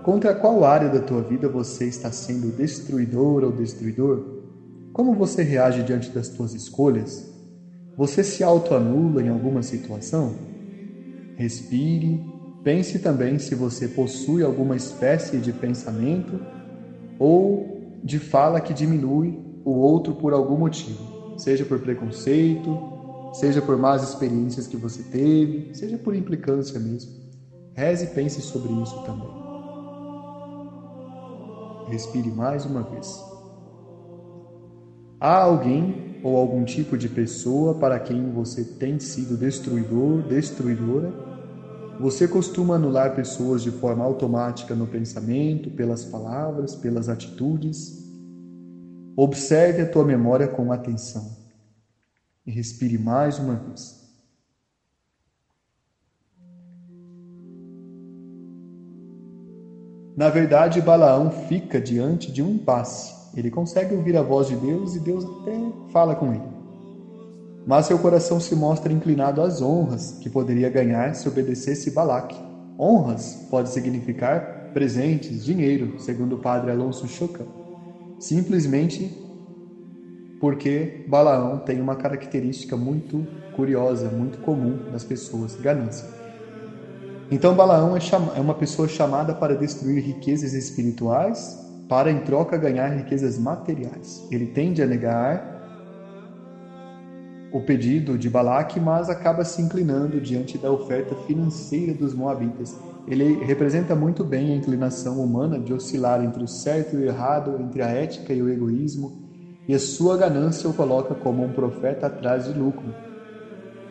Contra 0.04 0.34
qual 0.34 0.64
área 0.64 0.90
da 0.90 1.00
tua 1.00 1.22
vida 1.22 1.48
você 1.48 1.86
está 1.86 2.12
sendo 2.12 2.56
destruidor 2.56 3.44
ou 3.44 3.52
destruidor? 3.52 4.42
Como 4.94 5.14
você 5.14 5.44
reage 5.44 5.84
diante 5.84 6.10
das 6.10 6.28
tuas 6.30 6.54
escolhas? 6.54 7.32
Você 7.96 8.24
se 8.24 8.44
autoanula 8.44 9.22
em 9.22 9.30
alguma 9.30 9.62
situação? 9.62 10.34
Respire, 11.36 12.20
pense 12.64 13.00
também 13.00 13.38
se 13.38 13.56
você 13.56 13.88
possui 13.88 14.44
alguma 14.44 14.76
espécie 14.76 15.38
de 15.38 15.54
pensamento 15.54 16.40
ou 17.20 18.00
de 18.04 18.18
fala 18.20 18.60
que 18.60 18.74
diminui 18.74 19.40
o 19.64 19.72
outro 19.72 20.16
por 20.16 20.34
algum 20.34 20.58
motivo, 20.58 21.00
seja 21.42 21.66
por 21.66 21.80
preconceito, 21.80 22.78
seja 23.34 23.62
por 23.62 23.78
más 23.78 24.04
experiências 24.04 24.68
que 24.68 24.78
você 24.78 25.02
teve, 25.02 25.74
seja 25.74 25.98
por 25.98 26.16
implicância 26.16 26.80
mesmo. 26.80 27.12
Reze 27.74 28.06
e 28.06 28.08
pense 28.10 28.42
sobre 28.42 28.72
isso 28.74 29.04
também. 29.04 29.28
Respire 31.88 32.30
mais 32.30 32.64
uma 32.66 32.84
vez. 32.84 33.24
Há 35.20 35.42
alguém 35.42 36.20
ou 36.24 36.38
algum 36.38 36.64
tipo 36.64 36.96
de 36.96 37.10
pessoa 37.10 37.74
para 37.74 38.00
quem 38.00 38.32
você 38.32 38.64
tem 38.64 39.00
sido 39.00 39.36
destruidor, 39.36 40.22
destruidora? 40.22 41.12
Você 42.00 42.28
costuma 42.28 42.76
anular 42.76 43.16
pessoas 43.16 43.64
de 43.64 43.72
forma 43.72 44.04
automática 44.04 44.76
no 44.76 44.86
pensamento, 44.86 45.72
pelas 45.72 46.06
palavras, 46.06 46.76
pelas 46.76 47.10
atitudes? 47.10 48.01
Observe 49.16 49.82
a 49.82 49.86
tua 49.86 50.06
memória 50.06 50.48
com 50.48 50.72
atenção 50.72 51.36
e 52.46 52.52
respire 52.52 52.98
mais 52.98 53.38
uma 53.40 53.56
vez. 53.56 54.00
Na 60.16 60.30
verdade, 60.30 60.82
Balaão 60.82 61.32
fica 61.32 61.80
diante 61.80 62.32
de 62.32 62.44
um 62.44 62.50
impasse. 62.50 63.16
Ele 63.34 63.50
consegue 63.50 63.96
ouvir 63.96 64.16
a 64.18 64.22
voz 64.22 64.48
de 64.48 64.56
Deus 64.56 64.96
e 64.96 65.00
Deus 65.00 65.24
até 65.24 65.58
fala 65.92 66.16
com 66.16 66.34
ele. 66.34 66.52
Mas 67.66 67.86
seu 67.86 67.98
coração 67.98 68.40
se 68.40 68.56
mostra 68.56 68.92
inclinado 68.92 69.42
às 69.42 69.62
honras 69.62 70.18
que 70.20 70.30
poderia 70.30 70.70
ganhar 70.70 71.16
se 71.16 71.28
obedecesse 71.28 71.92
Balaque. 71.92 72.36
Honras 72.78 73.48
pode 73.50 73.70
significar 73.70 74.72
presentes, 74.74 75.44
dinheiro, 75.46 76.00
segundo 76.00 76.36
o 76.36 76.40
padre 76.40 76.72
Alonso 76.72 77.08
Choca. 77.08 77.61
Simplesmente 78.22 79.12
porque 80.40 81.04
Balaão 81.08 81.58
tem 81.58 81.82
uma 81.82 81.96
característica 81.96 82.78
muito 82.78 83.26
curiosa, 83.56 84.10
muito 84.10 84.38
comum 84.40 84.78
nas 84.92 85.04
pessoas, 85.04 85.56
ganância. 85.56 86.08
Então 87.32 87.56
Balaão 87.56 87.98
é, 87.98 88.00
é 88.36 88.40
uma 88.40 88.54
pessoa 88.54 88.88
chamada 88.88 89.34
para 89.34 89.56
destruir 89.56 90.04
riquezas 90.04 90.54
espirituais, 90.54 91.58
para 91.90 92.12
em 92.12 92.20
troca 92.20 92.58
ganhar 92.58 92.90
riquezas 92.90 93.40
materiais. 93.40 94.24
Ele 94.32 94.46
tende 94.46 94.84
a 94.84 94.88
negar 94.88 95.61
o 97.52 97.60
pedido 97.60 98.18
de 98.18 98.30
Balaque, 98.30 98.80
mas 98.80 99.10
acaba 99.10 99.44
se 99.44 99.62
inclinando 99.62 100.22
diante 100.22 100.58
da 100.58 100.72
oferta 100.72 101.16
financeira 101.28 101.94
dos 101.94 102.14
moabitas. 102.14 102.80
Ele 103.08 103.44
representa 103.44 103.96
muito 103.96 104.24
bem 104.24 104.54
a 104.54 104.56
inclinação 104.56 105.22
humana 105.22 105.60
de 105.60 105.74
oscilar 105.74 106.24
entre 106.24 106.44
o 106.44 106.48
certo 106.48 106.96
e 106.96 107.00
o 107.00 107.06
errado, 107.06 107.60
entre 107.60 107.82
a 107.82 107.88
ética 107.88 108.34
e 108.34 108.42
o 108.42 108.50
egoísmo, 108.50 109.12
e 109.68 109.74
a 109.74 109.80
sua 109.80 110.18
ganância 110.18 110.70
o 110.70 110.74
coloca 110.74 111.14
como 111.14 111.44
um 111.44 111.52
profeta 111.52 112.08
atrás 112.08 112.46
de 112.46 112.58
lucro, 112.58 112.94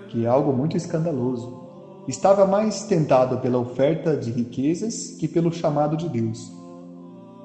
que 0.09 0.25
é 0.25 0.29
algo 0.29 0.53
muito 0.53 0.77
escandaloso. 0.77 1.61
Estava 2.09 2.47
mais 2.47 2.85
tentado 2.85 3.39
pela 3.39 3.59
oferta 3.59 4.17
de 4.17 4.31
riquezas 4.31 5.17
que 5.19 5.29
pelo 5.29 5.53
chamado 5.53 5.97
de 5.97 6.09
Deus. 6.09 6.51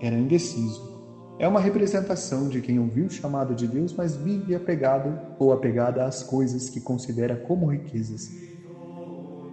Era 0.02 0.16
indeciso. 0.16 0.95
É 1.38 1.48
uma 1.48 1.60
representação 1.60 2.48
de 2.48 2.62
quem 2.62 2.80
ouviu 2.80 3.08
o 3.08 3.10
chamado 3.10 3.54
de 3.54 3.68
Deus, 3.68 3.94
mas 3.94 4.16
vive 4.16 4.56
apegado 4.56 5.20
ou 5.38 5.52
apegada 5.52 6.06
às 6.06 6.24
coisas 6.24 6.70
que 6.70 6.80
considera 6.80 7.36
como 7.36 7.68
riquezas. 7.68 8.32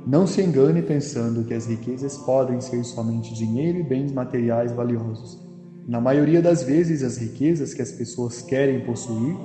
Não 0.06 0.26
se 0.26 0.42
engane 0.42 0.82
pensando 0.82 1.44
que 1.44 1.54
as 1.54 1.66
riquezas 1.66 2.16
podem 2.18 2.60
ser 2.60 2.84
somente 2.84 3.34
dinheiro 3.34 3.78
e 3.78 3.82
bens 3.82 4.12
materiais 4.12 4.72
valiosos. 4.72 5.38
Na 5.86 6.00
maioria 6.00 6.40
das 6.40 6.62
vezes, 6.62 7.02
as 7.02 7.16
riquezas 7.16 7.74
que 7.74 7.82
as 7.82 7.92
pessoas 7.92 8.42
querem 8.42 8.84
possuir 8.84 9.36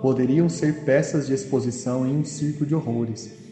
poderiam 0.00 0.48
ser 0.48 0.84
peças 0.84 1.26
de 1.26 1.34
exposição 1.34 2.06
em 2.06 2.18
um 2.18 2.24
circo 2.24 2.66
de 2.66 2.74
horrores 2.74 3.42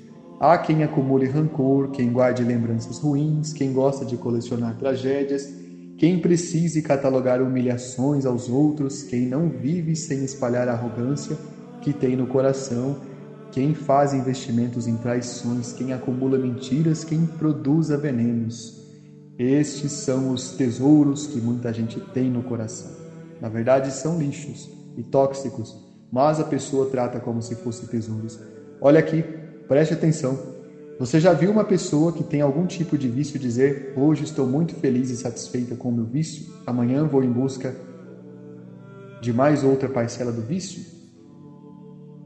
Há 0.41 0.57
quem 0.57 0.83
acumule 0.83 1.27
rancor, 1.27 1.91
quem 1.91 2.11
guarde 2.11 2.43
lembranças 2.43 2.99
ruins, 2.99 3.53
quem 3.53 3.75
gosta 3.75 4.07
de 4.07 4.17
colecionar 4.17 4.75
tragédias, 4.79 5.47
quem 6.01 6.19
precise 6.19 6.81
catalogar 6.81 7.43
humilhações 7.43 8.25
aos 8.25 8.49
outros, 8.49 9.03
quem 9.03 9.27
não 9.27 9.51
vive 9.51 9.95
sem 9.95 10.25
espalhar 10.25 10.67
a 10.67 10.73
arrogância 10.73 11.37
que 11.83 11.93
tem 11.93 12.17
no 12.17 12.27
coração, 12.27 12.97
quem 13.53 13.75
faz 13.75 14.15
investimentos 14.15 14.87
em 14.87 14.97
traições, 14.97 15.75
quem 15.75 15.93
acumula 15.93 16.39
mentiras, 16.39 17.05
quem 17.05 17.27
produza 17.27 17.99
venenos. 17.99 18.81
Estes 19.39 19.93
são 19.93 20.31
os 20.31 20.53
tesouros 20.53 21.27
que 21.27 21.39
muita 21.39 21.71
gente 21.71 22.01
tem 22.01 22.31
no 22.31 22.45
coração. 22.45 22.91
Na 23.39 23.51
verdade, 23.51 23.93
são 23.93 24.19
lixos 24.19 24.71
e 24.97 25.03
tóxicos, 25.03 25.77
mas 26.11 26.41
a 26.41 26.45
pessoa 26.45 26.89
trata 26.89 27.21
como 27.21 27.43
se 27.43 27.55
fossem 27.57 27.87
tesouros. 27.87 28.41
Olha 28.81 29.01
aqui 29.01 29.23
Preste 29.71 29.95
atenção. 29.95 30.37
Você 31.01 31.19
já 31.19 31.33
viu 31.33 31.51
uma 31.51 31.65
pessoa 31.65 32.13
que 32.13 32.23
tem 32.23 32.43
algum 32.43 32.67
tipo 32.67 32.99
de 32.99 33.09
vício 33.09 33.39
dizer: 33.39 33.95
Hoje 33.97 34.25
estou 34.25 34.47
muito 34.47 34.75
feliz 34.75 35.09
e 35.09 35.17
satisfeita 35.17 35.75
com 35.75 35.89
o 35.89 35.93
meu 35.93 36.05
vício, 36.05 36.45
amanhã 36.67 37.07
vou 37.07 37.25
em 37.25 37.33
busca 37.33 37.75
de 39.23 39.33
mais 39.33 39.65
outra 39.65 39.89
parcela 39.89 40.31
do 40.31 40.43
vício? 40.43 40.85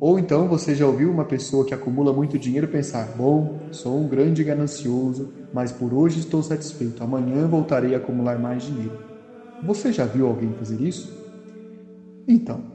Ou 0.00 0.18
então 0.18 0.48
você 0.48 0.74
já 0.74 0.84
ouviu 0.84 1.08
uma 1.08 1.24
pessoa 1.24 1.64
que 1.64 1.72
acumula 1.72 2.12
muito 2.12 2.36
dinheiro 2.36 2.66
pensar: 2.66 3.06
Bom, 3.16 3.70
sou 3.70 3.96
um 3.96 4.08
grande 4.08 4.42
ganancioso, 4.42 5.32
mas 5.52 5.70
por 5.70 5.94
hoje 5.94 6.18
estou 6.18 6.42
satisfeito, 6.42 7.04
amanhã 7.04 7.46
voltarei 7.46 7.94
a 7.94 7.98
acumular 7.98 8.40
mais 8.40 8.64
dinheiro. 8.64 8.98
Você 9.62 9.92
já 9.92 10.04
viu 10.04 10.26
alguém 10.26 10.52
fazer 10.52 10.80
isso? 10.80 11.08
Então, 12.26 12.73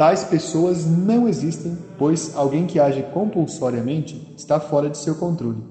Tais 0.00 0.24
pessoas 0.24 0.86
não 0.86 1.28
existem, 1.28 1.76
pois 1.98 2.34
alguém 2.34 2.66
que 2.66 2.80
age 2.80 3.02
compulsoriamente 3.12 4.32
está 4.34 4.58
fora 4.58 4.88
de 4.88 4.96
seu 4.96 5.14
controle 5.16 5.62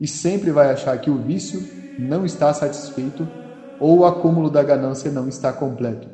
e 0.00 0.08
sempre 0.08 0.50
vai 0.50 0.72
achar 0.72 1.00
que 1.00 1.08
o 1.08 1.22
vício 1.22 1.62
não 1.96 2.26
está 2.26 2.52
satisfeito 2.52 3.28
ou 3.78 3.98
o 3.98 4.04
acúmulo 4.04 4.50
da 4.50 4.60
ganância 4.60 5.08
não 5.12 5.28
está 5.28 5.52
completo. 5.52 6.08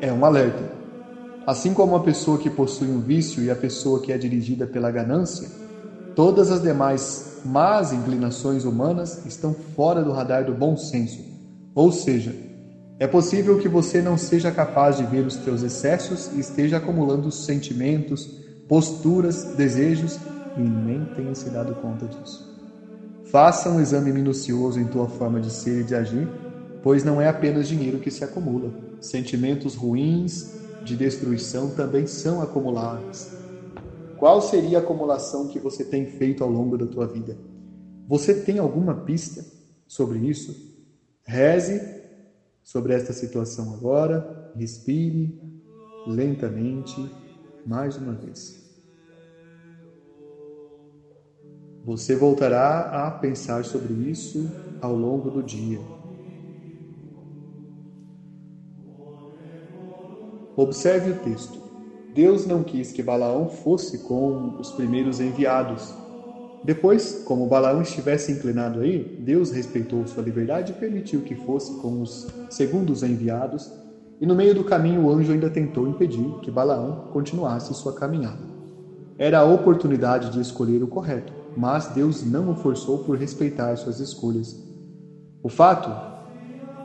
É 0.00 0.12
um 0.12 0.24
alerta. 0.24 0.62
Assim 1.44 1.74
como 1.74 1.96
a 1.96 2.04
pessoa 2.04 2.38
que 2.38 2.48
possui 2.48 2.86
um 2.86 3.00
vício 3.00 3.42
e 3.42 3.50
a 3.50 3.56
pessoa 3.56 4.00
que 4.00 4.12
é 4.12 4.16
dirigida 4.16 4.64
pela 4.64 4.88
ganância, 4.88 5.48
todas 6.14 6.52
as 6.52 6.62
demais 6.62 7.40
más 7.44 7.92
inclinações 7.92 8.64
humanas 8.64 9.26
estão 9.26 9.56
fora 9.74 10.04
do 10.04 10.12
radar 10.12 10.44
do 10.44 10.54
bom 10.54 10.76
senso, 10.76 11.18
ou 11.74 11.90
seja, 11.90 12.45
É 12.98 13.06
possível 13.06 13.58
que 13.58 13.68
você 13.68 14.00
não 14.00 14.16
seja 14.16 14.50
capaz 14.50 14.96
de 14.96 15.04
ver 15.04 15.26
os 15.26 15.36
teus 15.36 15.62
excessos 15.62 16.30
e 16.32 16.40
esteja 16.40 16.78
acumulando 16.78 17.30
sentimentos, 17.30 18.40
posturas, 18.66 19.44
desejos 19.54 20.18
e 20.56 20.62
nem 20.62 21.04
tenha 21.14 21.34
se 21.34 21.50
dado 21.50 21.74
conta 21.74 22.06
disso. 22.06 22.56
Faça 23.26 23.70
um 23.70 23.80
exame 23.80 24.12
minucioso 24.12 24.80
em 24.80 24.86
tua 24.86 25.08
forma 25.08 25.38
de 25.40 25.50
ser 25.50 25.82
e 25.82 25.84
de 25.84 25.94
agir, 25.94 26.26
pois 26.82 27.04
não 27.04 27.20
é 27.20 27.28
apenas 27.28 27.68
dinheiro 27.68 27.98
que 27.98 28.10
se 28.10 28.24
acumula. 28.24 28.72
Sentimentos 28.98 29.74
ruins 29.74 30.54
de 30.82 30.96
destruição 30.96 31.70
também 31.70 32.06
são 32.06 32.40
acumulados. 32.40 33.28
Qual 34.16 34.40
seria 34.40 34.78
a 34.78 34.80
acumulação 34.80 35.48
que 35.48 35.58
você 35.58 35.84
tem 35.84 36.06
feito 36.06 36.42
ao 36.42 36.50
longo 36.50 36.78
da 36.78 36.86
tua 36.86 37.06
vida? 37.06 37.36
Você 38.08 38.32
tem 38.32 38.58
alguma 38.58 38.94
pista 38.94 39.44
sobre 39.86 40.18
isso? 40.20 40.74
Reze 41.24 41.95
sobre 42.66 42.92
esta 42.92 43.12
situação 43.12 43.72
agora, 43.72 44.50
respire 44.56 45.40
lentamente 46.04 46.96
mais 47.64 47.96
uma 47.96 48.12
vez. 48.12 48.60
Você 51.84 52.16
voltará 52.16 53.06
a 53.06 53.10
pensar 53.12 53.64
sobre 53.64 53.94
isso 54.10 54.50
ao 54.82 54.96
longo 54.96 55.30
do 55.30 55.44
dia. 55.44 55.78
Observe 60.56 61.12
o 61.12 61.18
texto. 61.20 61.62
Deus 62.12 62.46
não 62.46 62.64
quis 62.64 62.90
que 62.90 63.02
Balaão 63.02 63.48
fosse 63.48 63.98
com 63.98 64.56
os 64.58 64.72
primeiros 64.72 65.20
enviados 65.20 65.94
depois, 66.66 67.22
como 67.24 67.46
Balaão 67.46 67.80
estivesse 67.80 68.32
inclinado 68.32 68.80
a 68.80 68.84
ir, 68.84 69.20
Deus 69.20 69.52
respeitou 69.52 70.04
sua 70.04 70.20
liberdade 70.20 70.72
e 70.72 70.74
permitiu 70.74 71.20
que 71.20 71.36
fosse 71.36 71.72
com 71.74 72.02
os 72.02 72.26
segundos 72.50 73.04
enviados, 73.04 73.70
e 74.20 74.26
no 74.26 74.34
meio 74.34 74.52
do 74.52 74.64
caminho 74.64 75.02
o 75.02 75.12
anjo 75.12 75.30
ainda 75.30 75.48
tentou 75.48 75.86
impedir 75.86 76.28
que 76.42 76.50
Balaão 76.50 77.04
continuasse 77.12 77.72
sua 77.72 77.92
caminhada. 77.92 78.40
Era 79.16 79.38
a 79.38 79.44
oportunidade 79.44 80.30
de 80.30 80.40
escolher 80.40 80.82
o 80.82 80.88
correto, 80.88 81.32
mas 81.56 81.86
Deus 81.86 82.24
não 82.24 82.50
o 82.50 82.56
forçou 82.56 82.98
por 83.04 83.16
respeitar 83.16 83.76
suas 83.76 84.00
escolhas. 84.00 84.60
O 85.44 85.48
fato 85.48 85.88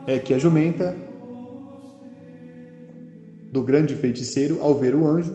é 0.06 0.16
que 0.16 0.32
a 0.32 0.38
jumenta 0.38 0.94
do 3.50 3.64
grande 3.64 3.96
feiticeiro, 3.96 4.58
ao 4.62 4.76
ver 4.76 4.94
o 4.94 5.04
anjo, 5.08 5.34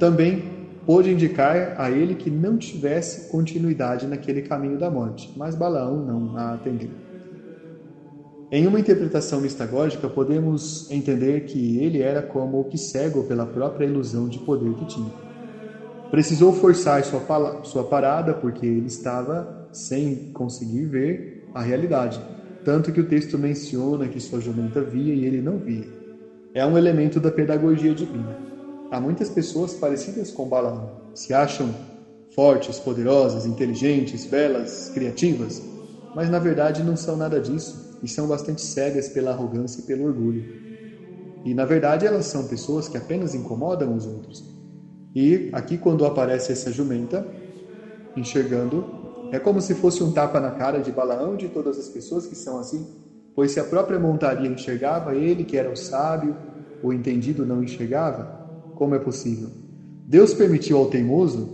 também 0.00 0.59
pôde 0.90 1.12
indicar 1.12 1.76
a 1.80 1.88
ele 1.88 2.16
que 2.16 2.28
não 2.28 2.56
tivesse 2.56 3.30
continuidade 3.30 4.08
naquele 4.08 4.42
caminho 4.42 4.76
da 4.76 4.90
morte, 4.90 5.32
mas 5.36 5.54
Balaão 5.54 6.04
não 6.04 6.36
a 6.36 6.54
atendeu. 6.54 6.90
Em 8.50 8.66
uma 8.66 8.80
interpretação 8.80 9.40
mistagógica, 9.40 10.08
podemos 10.08 10.90
entender 10.90 11.42
que 11.42 11.78
ele 11.78 12.02
era 12.02 12.20
como 12.20 12.58
o 12.58 12.64
que 12.64 12.76
cego 12.76 13.22
pela 13.22 13.46
própria 13.46 13.86
ilusão 13.86 14.28
de 14.28 14.40
poder 14.40 14.74
que 14.74 14.84
tinha. 14.86 15.12
Precisou 16.10 16.52
forçar 16.52 17.04
sua, 17.04 17.62
sua 17.62 17.84
parada 17.84 18.34
porque 18.34 18.66
ele 18.66 18.88
estava 18.88 19.68
sem 19.72 20.32
conseguir 20.32 20.86
ver 20.86 21.48
a 21.54 21.62
realidade, 21.62 22.20
tanto 22.64 22.90
que 22.90 23.00
o 23.00 23.06
texto 23.06 23.38
menciona 23.38 24.08
que 24.08 24.18
sua 24.18 24.40
jumenta 24.40 24.82
via 24.82 25.14
e 25.14 25.24
ele 25.24 25.40
não 25.40 25.56
via. 25.56 25.86
É 26.52 26.66
um 26.66 26.76
elemento 26.76 27.20
da 27.20 27.30
pedagogia 27.30 27.94
divina. 27.94 28.49
Há 28.90 28.98
muitas 29.00 29.30
pessoas 29.30 29.74
parecidas 29.74 30.32
com 30.32 30.48
Balaão. 30.48 30.90
Se 31.14 31.32
acham 31.32 31.72
fortes, 32.34 32.80
poderosas, 32.80 33.46
inteligentes, 33.46 34.26
belas, 34.26 34.90
criativas, 34.92 35.62
mas 36.14 36.28
na 36.28 36.40
verdade 36.40 36.82
não 36.82 36.96
são 36.96 37.16
nada 37.16 37.40
disso 37.40 37.98
e 38.02 38.08
são 38.08 38.26
bastante 38.26 38.62
cegas 38.62 39.08
pela 39.08 39.30
arrogância 39.30 39.80
e 39.80 39.84
pelo 39.84 40.04
orgulho. 40.04 40.44
E 41.44 41.54
na 41.54 41.64
verdade 41.64 42.04
elas 42.04 42.26
são 42.26 42.48
pessoas 42.48 42.88
que 42.88 42.96
apenas 42.96 43.32
incomodam 43.32 43.94
os 43.94 44.06
outros. 44.06 44.44
E 45.14 45.48
aqui 45.52 45.78
quando 45.78 46.04
aparece 46.04 46.50
essa 46.50 46.72
jumenta, 46.72 47.24
enxergando, 48.16 48.84
é 49.30 49.38
como 49.38 49.60
se 49.60 49.74
fosse 49.74 50.02
um 50.02 50.12
tapa 50.12 50.40
na 50.40 50.50
cara 50.50 50.80
de 50.80 50.90
Balaão 50.90 51.36
de 51.36 51.48
todas 51.48 51.78
as 51.78 51.88
pessoas 51.88 52.26
que 52.26 52.34
são 52.34 52.58
assim, 52.58 52.84
pois 53.36 53.52
se 53.52 53.60
a 53.60 53.64
própria 53.64 54.00
montaria 54.00 54.48
enxergava 54.48 55.14
ele, 55.14 55.44
que 55.44 55.56
era 55.56 55.70
o 55.70 55.76
sábio, 55.76 56.36
o 56.82 56.92
entendido 56.92 57.46
não 57.46 57.62
enxergava, 57.62 58.39
como 58.80 58.94
é 58.94 58.98
possível? 58.98 59.50
Deus 60.06 60.32
permitiu 60.32 60.78
ao 60.78 60.86
teimoso 60.86 61.50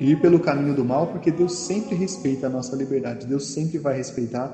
ir 0.00 0.20
pelo 0.20 0.40
caminho 0.40 0.74
do 0.74 0.84
mal 0.84 1.06
porque 1.06 1.30
Deus 1.30 1.56
sempre 1.56 1.94
respeita 1.94 2.48
a 2.48 2.50
nossa 2.50 2.74
liberdade. 2.74 3.28
Deus 3.28 3.46
sempre 3.46 3.78
vai 3.78 3.96
respeitar 3.96 4.52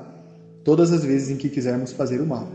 todas 0.63 0.93
as 0.93 1.03
vezes 1.03 1.31
em 1.31 1.35
que 1.35 1.49
quisermos 1.49 1.91
fazer 1.91 2.21
o 2.21 2.27
mal. 2.27 2.47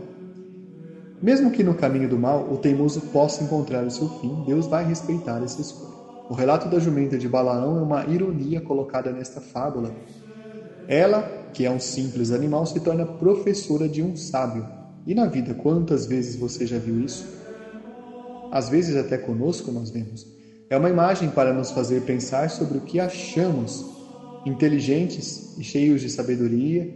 Mesmo 1.21 1.51
que 1.51 1.65
no 1.65 1.75
caminho 1.75 2.07
do 2.07 2.17
mal 2.17 2.47
o 2.49 2.55
teimoso 2.55 3.01
possa 3.11 3.43
encontrar 3.43 3.85
o 3.85 3.91
seu 3.91 4.07
fim, 4.21 4.41
Deus 4.47 4.67
vai 4.67 4.87
respeitar 4.87 5.43
essa 5.43 5.59
escolha. 5.59 5.91
O 6.29 6.33
relato 6.33 6.69
da 6.69 6.79
jumenta 6.79 7.17
de 7.17 7.27
Balaão 7.27 7.79
é 7.79 7.81
uma 7.81 8.05
ironia 8.05 8.61
colocada 8.61 9.11
nesta 9.11 9.41
fábula. 9.41 9.93
Ela, 10.87 11.23
que 11.53 11.65
é 11.65 11.69
um 11.69 11.79
simples 11.79 12.31
animal, 12.31 12.65
se 12.65 12.79
torna 12.79 13.05
professora 13.05 13.89
de 13.89 14.01
um 14.01 14.15
sábio. 14.15 14.65
E 15.05 15.13
na 15.13 15.25
vida, 15.25 15.53
quantas 15.53 16.05
vezes 16.05 16.37
você 16.37 16.65
já 16.65 16.77
viu 16.77 17.01
isso? 17.01 17.35
Às 18.55 18.69
vezes 18.69 18.95
até 18.95 19.17
conosco 19.17 19.69
nós 19.69 19.89
vemos. 19.89 20.25
É 20.69 20.77
uma 20.77 20.89
imagem 20.89 21.29
para 21.29 21.51
nos 21.51 21.71
fazer 21.71 22.03
pensar 22.03 22.49
sobre 22.49 22.77
o 22.77 22.81
que 22.81 23.01
achamos 23.01 23.85
inteligentes 24.45 25.57
e 25.57 25.63
cheios 25.63 25.99
de 25.99 26.09
sabedoria, 26.09 26.89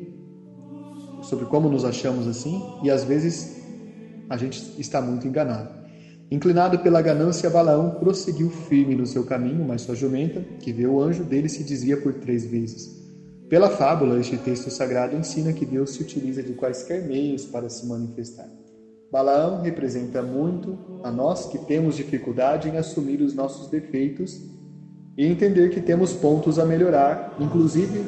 sobre 1.22 1.48
como 1.48 1.68
nos 1.68 1.84
achamos 1.84 2.30
assim, 2.30 2.64
e 2.82 2.90
às 2.90 3.04
vezes 3.04 3.58
a 4.30 4.38
gente 4.38 4.74
está 4.80 5.02
muito 5.02 5.28
enganado. 5.28 5.70
Inclinado 6.32 6.80
pela 6.80 7.02
ganância, 7.02 7.50
Balaão 7.50 7.90
prosseguiu 8.00 8.50
firme 8.50 8.96
no 8.96 9.06
seu 9.06 9.26
caminho, 9.26 9.66
mas 9.68 9.82
sua 9.82 9.96
jumenta, 9.96 10.40
que 10.62 10.72
vê 10.72 10.88
o 10.88 11.02
anjo 11.02 11.26
dele, 11.26 11.50
se 11.50 11.66
dizia 11.66 11.98
por 11.98 12.14
três 12.14 12.46
vezes. 12.46 12.90
Pela 13.50 13.70
fábula, 13.70 14.18
este 14.18 14.38
texto 14.38 14.72
sagrado 14.72 15.18
ensina 15.18 15.52
que 15.52 15.66
Deus 15.66 15.90
se 15.90 16.04
utiliza 16.04 16.42
de 16.42 16.54
quaisquer 16.54 17.06
meios 17.06 17.46
para 17.46 17.68
se 17.68 17.86
manifestar. 17.86 18.48
Balaão 19.12 19.62
representa 19.62 20.22
muito 20.22 20.78
a 21.04 21.12
nós 21.12 21.48
que 21.48 21.58
temos 21.58 21.96
dificuldade 21.96 22.70
em 22.70 22.78
assumir 22.78 23.22
os 23.22 23.34
nossos 23.34 23.68
defeitos 23.68 24.40
e 25.18 25.26
entender 25.26 25.70
que 25.70 25.82
temos 25.82 26.14
pontos 26.14 26.60
a 26.60 26.66
melhorar, 26.66 27.36
inclusive 27.40 28.06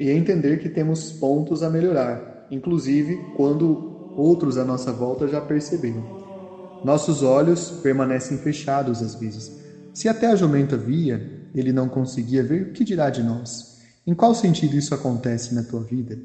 e 0.00 0.10
entender 0.10 0.58
que 0.58 0.68
temos 0.68 1.12
pontos 1.12 1.62
a 1.62 1.70
melhorar, 1.70 2.48
inclusive 2.50 3.16
quando 3.36 4.12
outros 4.16 4.58
à 4.58 4.64
nossa 4.64 4.90
volta 4.90 5.28
já 5.28 5.40
perceberam. 5.40 6.02
Nossos 6.84 7.22
olhos 7.22 7.70
permanecem 7.82 8.38
fechados 8.38 9.02
às 9.02 9.14
vezes. 9.14 9.60
Se 9.94 10.08
até 10.08 10.26
a 10.26 10.34
jumenta 10.34 10.76
via, 10.76 11.48
ele 11.54 11.72
não 11.72 11.88
conseguia 11.88 12.42
ver, 12.42 12.62
o 12.62 12.72
que 12.72 12.82
dirá 12.82 13.08
de 13.08 13.22
nós? 13.22 13.78
Em 14.06 14.14
qual 14.14 14.34
sentido 14.34 14.74
isso 14.74 14.94
acontece 14.94 15.54
na 15.54 15.62
tua 15.62 15.82
vida? 15.82 16.18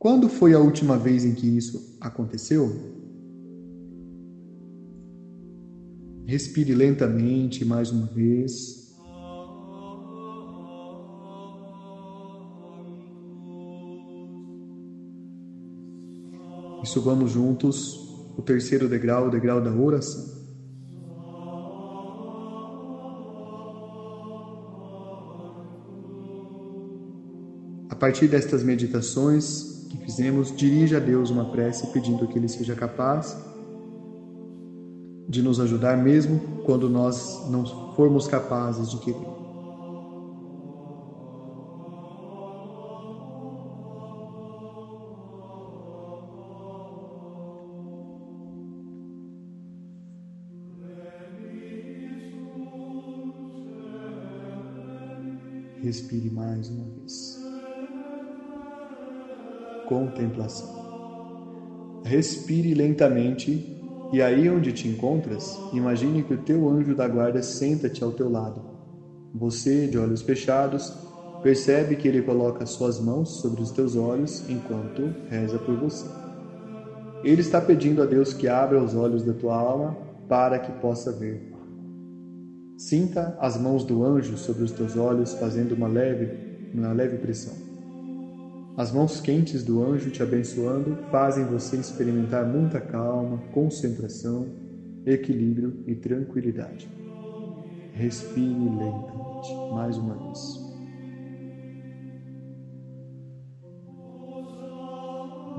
Quando 0.00 0.28
foi 0.28 0.54
a 0.54 0.60
última 0.60 0.96
vez 0.96 1.24
em 1.24 1.34
que 1.34 1.44
isso 1.44 1.98
aconteceu? 2.00 2.70
Respire 6.24 6.72
lentamente 6.72 7.64
mais 7.64 7.90
uma 7.90 8.06
vez. 8.06 8.86
E 16.80 16.86
subamos 16.86 17.32
juntos 17.32 17.96
o 18.36 18.42
terceiro 18.42 18.88
degrau, 18.88 19.26
o 19.26 19.30
degrau 19.30 19.60
da 19.60 19.74
oração. 19.74 20.38
A 27.90 27.96
partir 27.96 28.28
destas 28.28 28.62
meditações, 28.62 29.77
que 29.88 29.96
fizemos, 29.98 30.54
dirija 30.54 30.98
a 30.98 31.00
Deus 31.00 31.30
uma 31.30 31.46
prece 31.46 31.86
pedindo 31.88 32.26
que 32.26 32.38
Ele 32.38 32.48
seja 32.48 32.74
capaz 32.74 33.36
de 35.28 35.42
nos 35.42 35.60
ajudar 35.60 35.96
mesmo 35.96 36.62
quando 36.64 36.88
nós 36.88 37.48
não 37.50 37.64
formos 37.94 38.26
capazes 38.26 38.90
de 38.90 38.98
querer. 38.98 39.38
Respire 55.82 56.30
mais 56.30 56.68
uma 56.68 56.84
vez 56.84 57.37
contemplação. 59.88 60.68
Respire 62.04 62.74
lentamente 62.74 63.76
e 64.12 64.22
aí 64.22 64.48
onde 64.48 64.72
te 64.72 64.88
encontras, 64.88 65.58
imagine 65.72 66.22
que 66.22 66.34
o 66.34 66.38
teu 66.38 66.68
anjo 66.68 66.94
da 66.94 67.06
guarda 67.06 67.42
senta-te 67.42 68.02
ao 68.02 68.12
teu 68.12 68.30
lado. 68.30 68.62
Você, 69.34 69.86
de 69.86 69.98
olhos 69.98 70.22
fechados, 70.22 70.92
Percebe 71.42 71.94
que 71.94 72.08
ele 72.08 72.22
coloca 72.22 72.66
suas 72.66 72.98
mãos 72.98 73.40
sobre 73.40 73.62
os 73.62 73.70
teus 73.70 73.94
olhos 73.94 74.48
enquanto 74.48 75.14
reza 75.30 75.56
por 75.58 75.76
você. 75.76 76.04
Ele 77.22 77.40
está 77.40 77.60
pedindo 77.60 78.02
a 78.02 78.06
Deus 78.06 78.32
que 78.32 78.48
abra 78.48 78.82
os 78.82 78.94
olhos 78.94 79.22
da 79.22 79.32
tua 79.32 79.56
alma 79.56 79.96
para 80.28 80.58
que 80.58 80.72
possa 80.80 81.12
ver. 81.12 81.52
Sinta 82.76 83.36
as 83.40 83.56
mãos 83.56 83.84
do 83.84 84.04
anjo 84.04 84.36
sobre 84.36 84.64
os 84.64 84.72
teus 84.72 84.96
olhos 84.96 85.34
fazendo 85.34 85.72
uma 85.72 85.86
leve, 85.86 86.28
uma 86.74 86.92
leve 86.92 87.18
pressão. 87.18 87.67
As 88.78 88.92
mãos 88.92 89.20
quentes 89.20 89.64
do 89.64 89.82
anjo 89.82 90.08
te 90.08 90.22
abençoando 90.22 90.96
fazem 91.10 91.44
você 91.44 91.74
experimentar 91.78 92.46
muita 92.46 92.80
calma, 92.80 93.38
concentração, 93.50 94.46
equilíbrio 95.04 95.82
e 95.84 95.96
tranquilidade. 95.96 96.88
Respire 97.92 98.46
lentamente, 98.46 99.74
mais 99.74 99.98
uma 99.98 100.14
vez. 100.14 100.60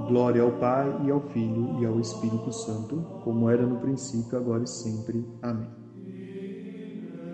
Glória 0.07 0.41
ao 0.41 0.53
Pai 0.53 0.89
e 1.05 1.11
ao 1.11 1.19
Filho 1.19 1.77
e 1.81 1.85
ao 1.85 1.99
Espírito 1.99 2.53
Santo, 2.53 3.05
como 3.25 3.49
era 3.49 3.65
no 3.65 3.81
princípio, 3.81 4.37
agora 4.37 4.63
e 4.63 4.67
sempre. 4.67 5.25
Amém. 5.41 5.67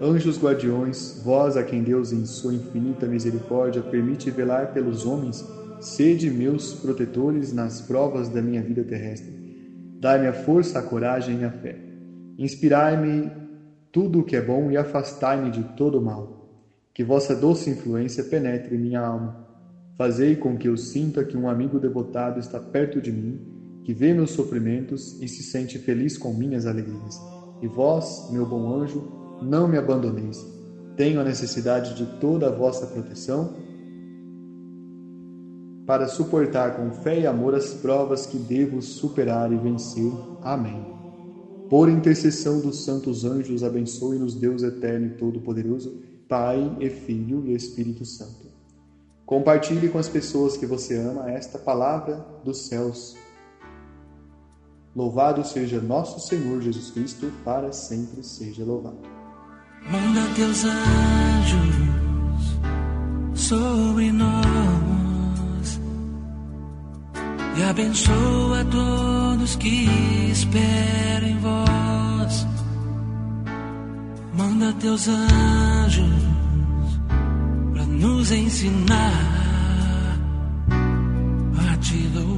Anjos 0.01 0.41
guardiões, 0.41 1.21
vós 1.23 1.55
a 1.55 1.63
quem 1.63 1.83
Deus 1.83 2.11
em 2.11 2.25
sua 2.25 2.55
infinita 2.55 3.05
misericórdia 3.05 3.83
permite 3.83 4.31
velar 4.31 4.73
pelos 4.73 5.05
homens, 5.05 5.45
sede 5.85 6.29
meus 6.29 6.73
protetores 6.73 7.53
nas 7.53 7.81
provas 7.81 8.29
da 8.29 8.41
minha 8.41 8.61
vida 8.61 8.83
terrestre. 8.83 9.33
Dai-me 9.99 10.27
a 10.27 10.33
força, 10.33 10.79
a 10.79 10.83
coragem 10.83 11.41
e 11.41 11.43
a 11.43 11.51
fé. 11.51 11.77
Inspirai-me 12.37 13.31
tudo 13.91 14.19
o 14.19 14.23
que 14.23 14.35
é 14.35 14.41
bom 14.41 14.71
e 14.71 14.77
afastai-me 14.77 15.49
de 15.51 15.63
todo 15.75 15.99
o 15.99 16.01
mal. 16.01 16.49
Que 16.93 17.03
vossa 17.03 17.35
doce 17.35 17.69
influência 17.69 18.23
penetre 18.23 18.77
minha 18.77 18.99
alma 18.99 19.45
Fazei 19.97 20.35
com 20.35 20.57
que 20.57 20.67
eu 20.67 20.75
sinta 20.75 21.23
que 21.23 21.37
um 21.37 21.47
amigo 21.47 21.79
devotado 21.79 22.37
está 22.37 22.59
perto 22.59 22.99
de 22.99 23.13
mim, 23.13 23.39
que 23.85 23.93
vê 23.93 24.13
meus 24.13 24.31
sofrimentos 24.31 25.21
e 25.21 25.27
se 25.27 25.41
sente 25.41 25.79
feliz 25.79 26.17
com 26.17 26.33
minhas 26.33 26.65
alegrias. 26.65 27.17
E 27.61 27.67
vós, 27.67 28.29
meu 28.29 28.45
bom 28.45 28.75
anjo, 28.75 29.09
não 29.41 29.69
me 29.69 29.77
abandoneis. 29.77 30.45
Tenho 30.97 31.21
a 31.21 31.23
necessidade 31.23 31.95
de 31.95 32.05
toda 32.19 32.47
a 32.47 32.51
vossa 32.51 32.87
proteção 32.87 33.53
para 35.85 36.07
suportar 36.07 36.75
com 36.75 36.91
fé 36.91 37.19
e 37.19 37.27
amor 37.27 37.53
as 37.53 37.73
provas 37.73 38.25
que 38.25 38.37
devo 38.37 38.81
superar 38.81 39.51
e 39.51 39.57
vencer. 39.57 40.11
Amém. 40.41 40.83
Por 41.69 41.89
intercessão 41.89 42.59
dos 42.59 42.83
santos 42.83 43.23
anjos, 43.23 43.63
abençoe-nos 43.63 44.35
Deus 44.35 44.63
eterno 44.63 45.07
e 45.07 45.11
todo-poderoso, 45.11 46.01
Pai 46.27 46.75
e 46.79 46.89
Filho 46.89 47.45
e 47.45 47.53
Espírito 47.53 48.05
Santo. 48.05 48.45
Compartilhe 49.25 49.89
com 49.89 49.97
as 49.97 50.07
pessoas 50.07 50.55
que 50.55 50.65
você 50.65 50.97
ama 50.97 51.31
esta 51.31 51.57
palavra 51.57 52.23
dos 52.43 52.67
céus. 52.67 53.15
Louvado 54.95 55.43
seja 55.43 55.81
nosso 55.81 56.19
Senhor 56.27 56.61
Jesus 56.61 56.91
Cristo, 56.91 57.31
para 57.43 57.71
sempre 57.71 58.23
seja 58.23 58.63
louvado. 58.63 58.99
Manda 59.91 60.21
teus 60.35 60.63
anjos 60.63 61.75
sobre 63.35 64.11
nós 64.11 64.94
e 67.57 67.63
abençoa 67.63 68.65
todos 68.65 69.55
que 69.55 69.89
esperam 70.31 71.27
em 71.27 71.39
vós. 71.39 72.47
Manda 74.37 74.73
teus 74.73 75.07
anjos 75.07 76.35
nos 77.95 78.31
ensinar 78.31 79.11
a 81.71 81.77
te 81.77 82.07
louvar. 82.13 82.34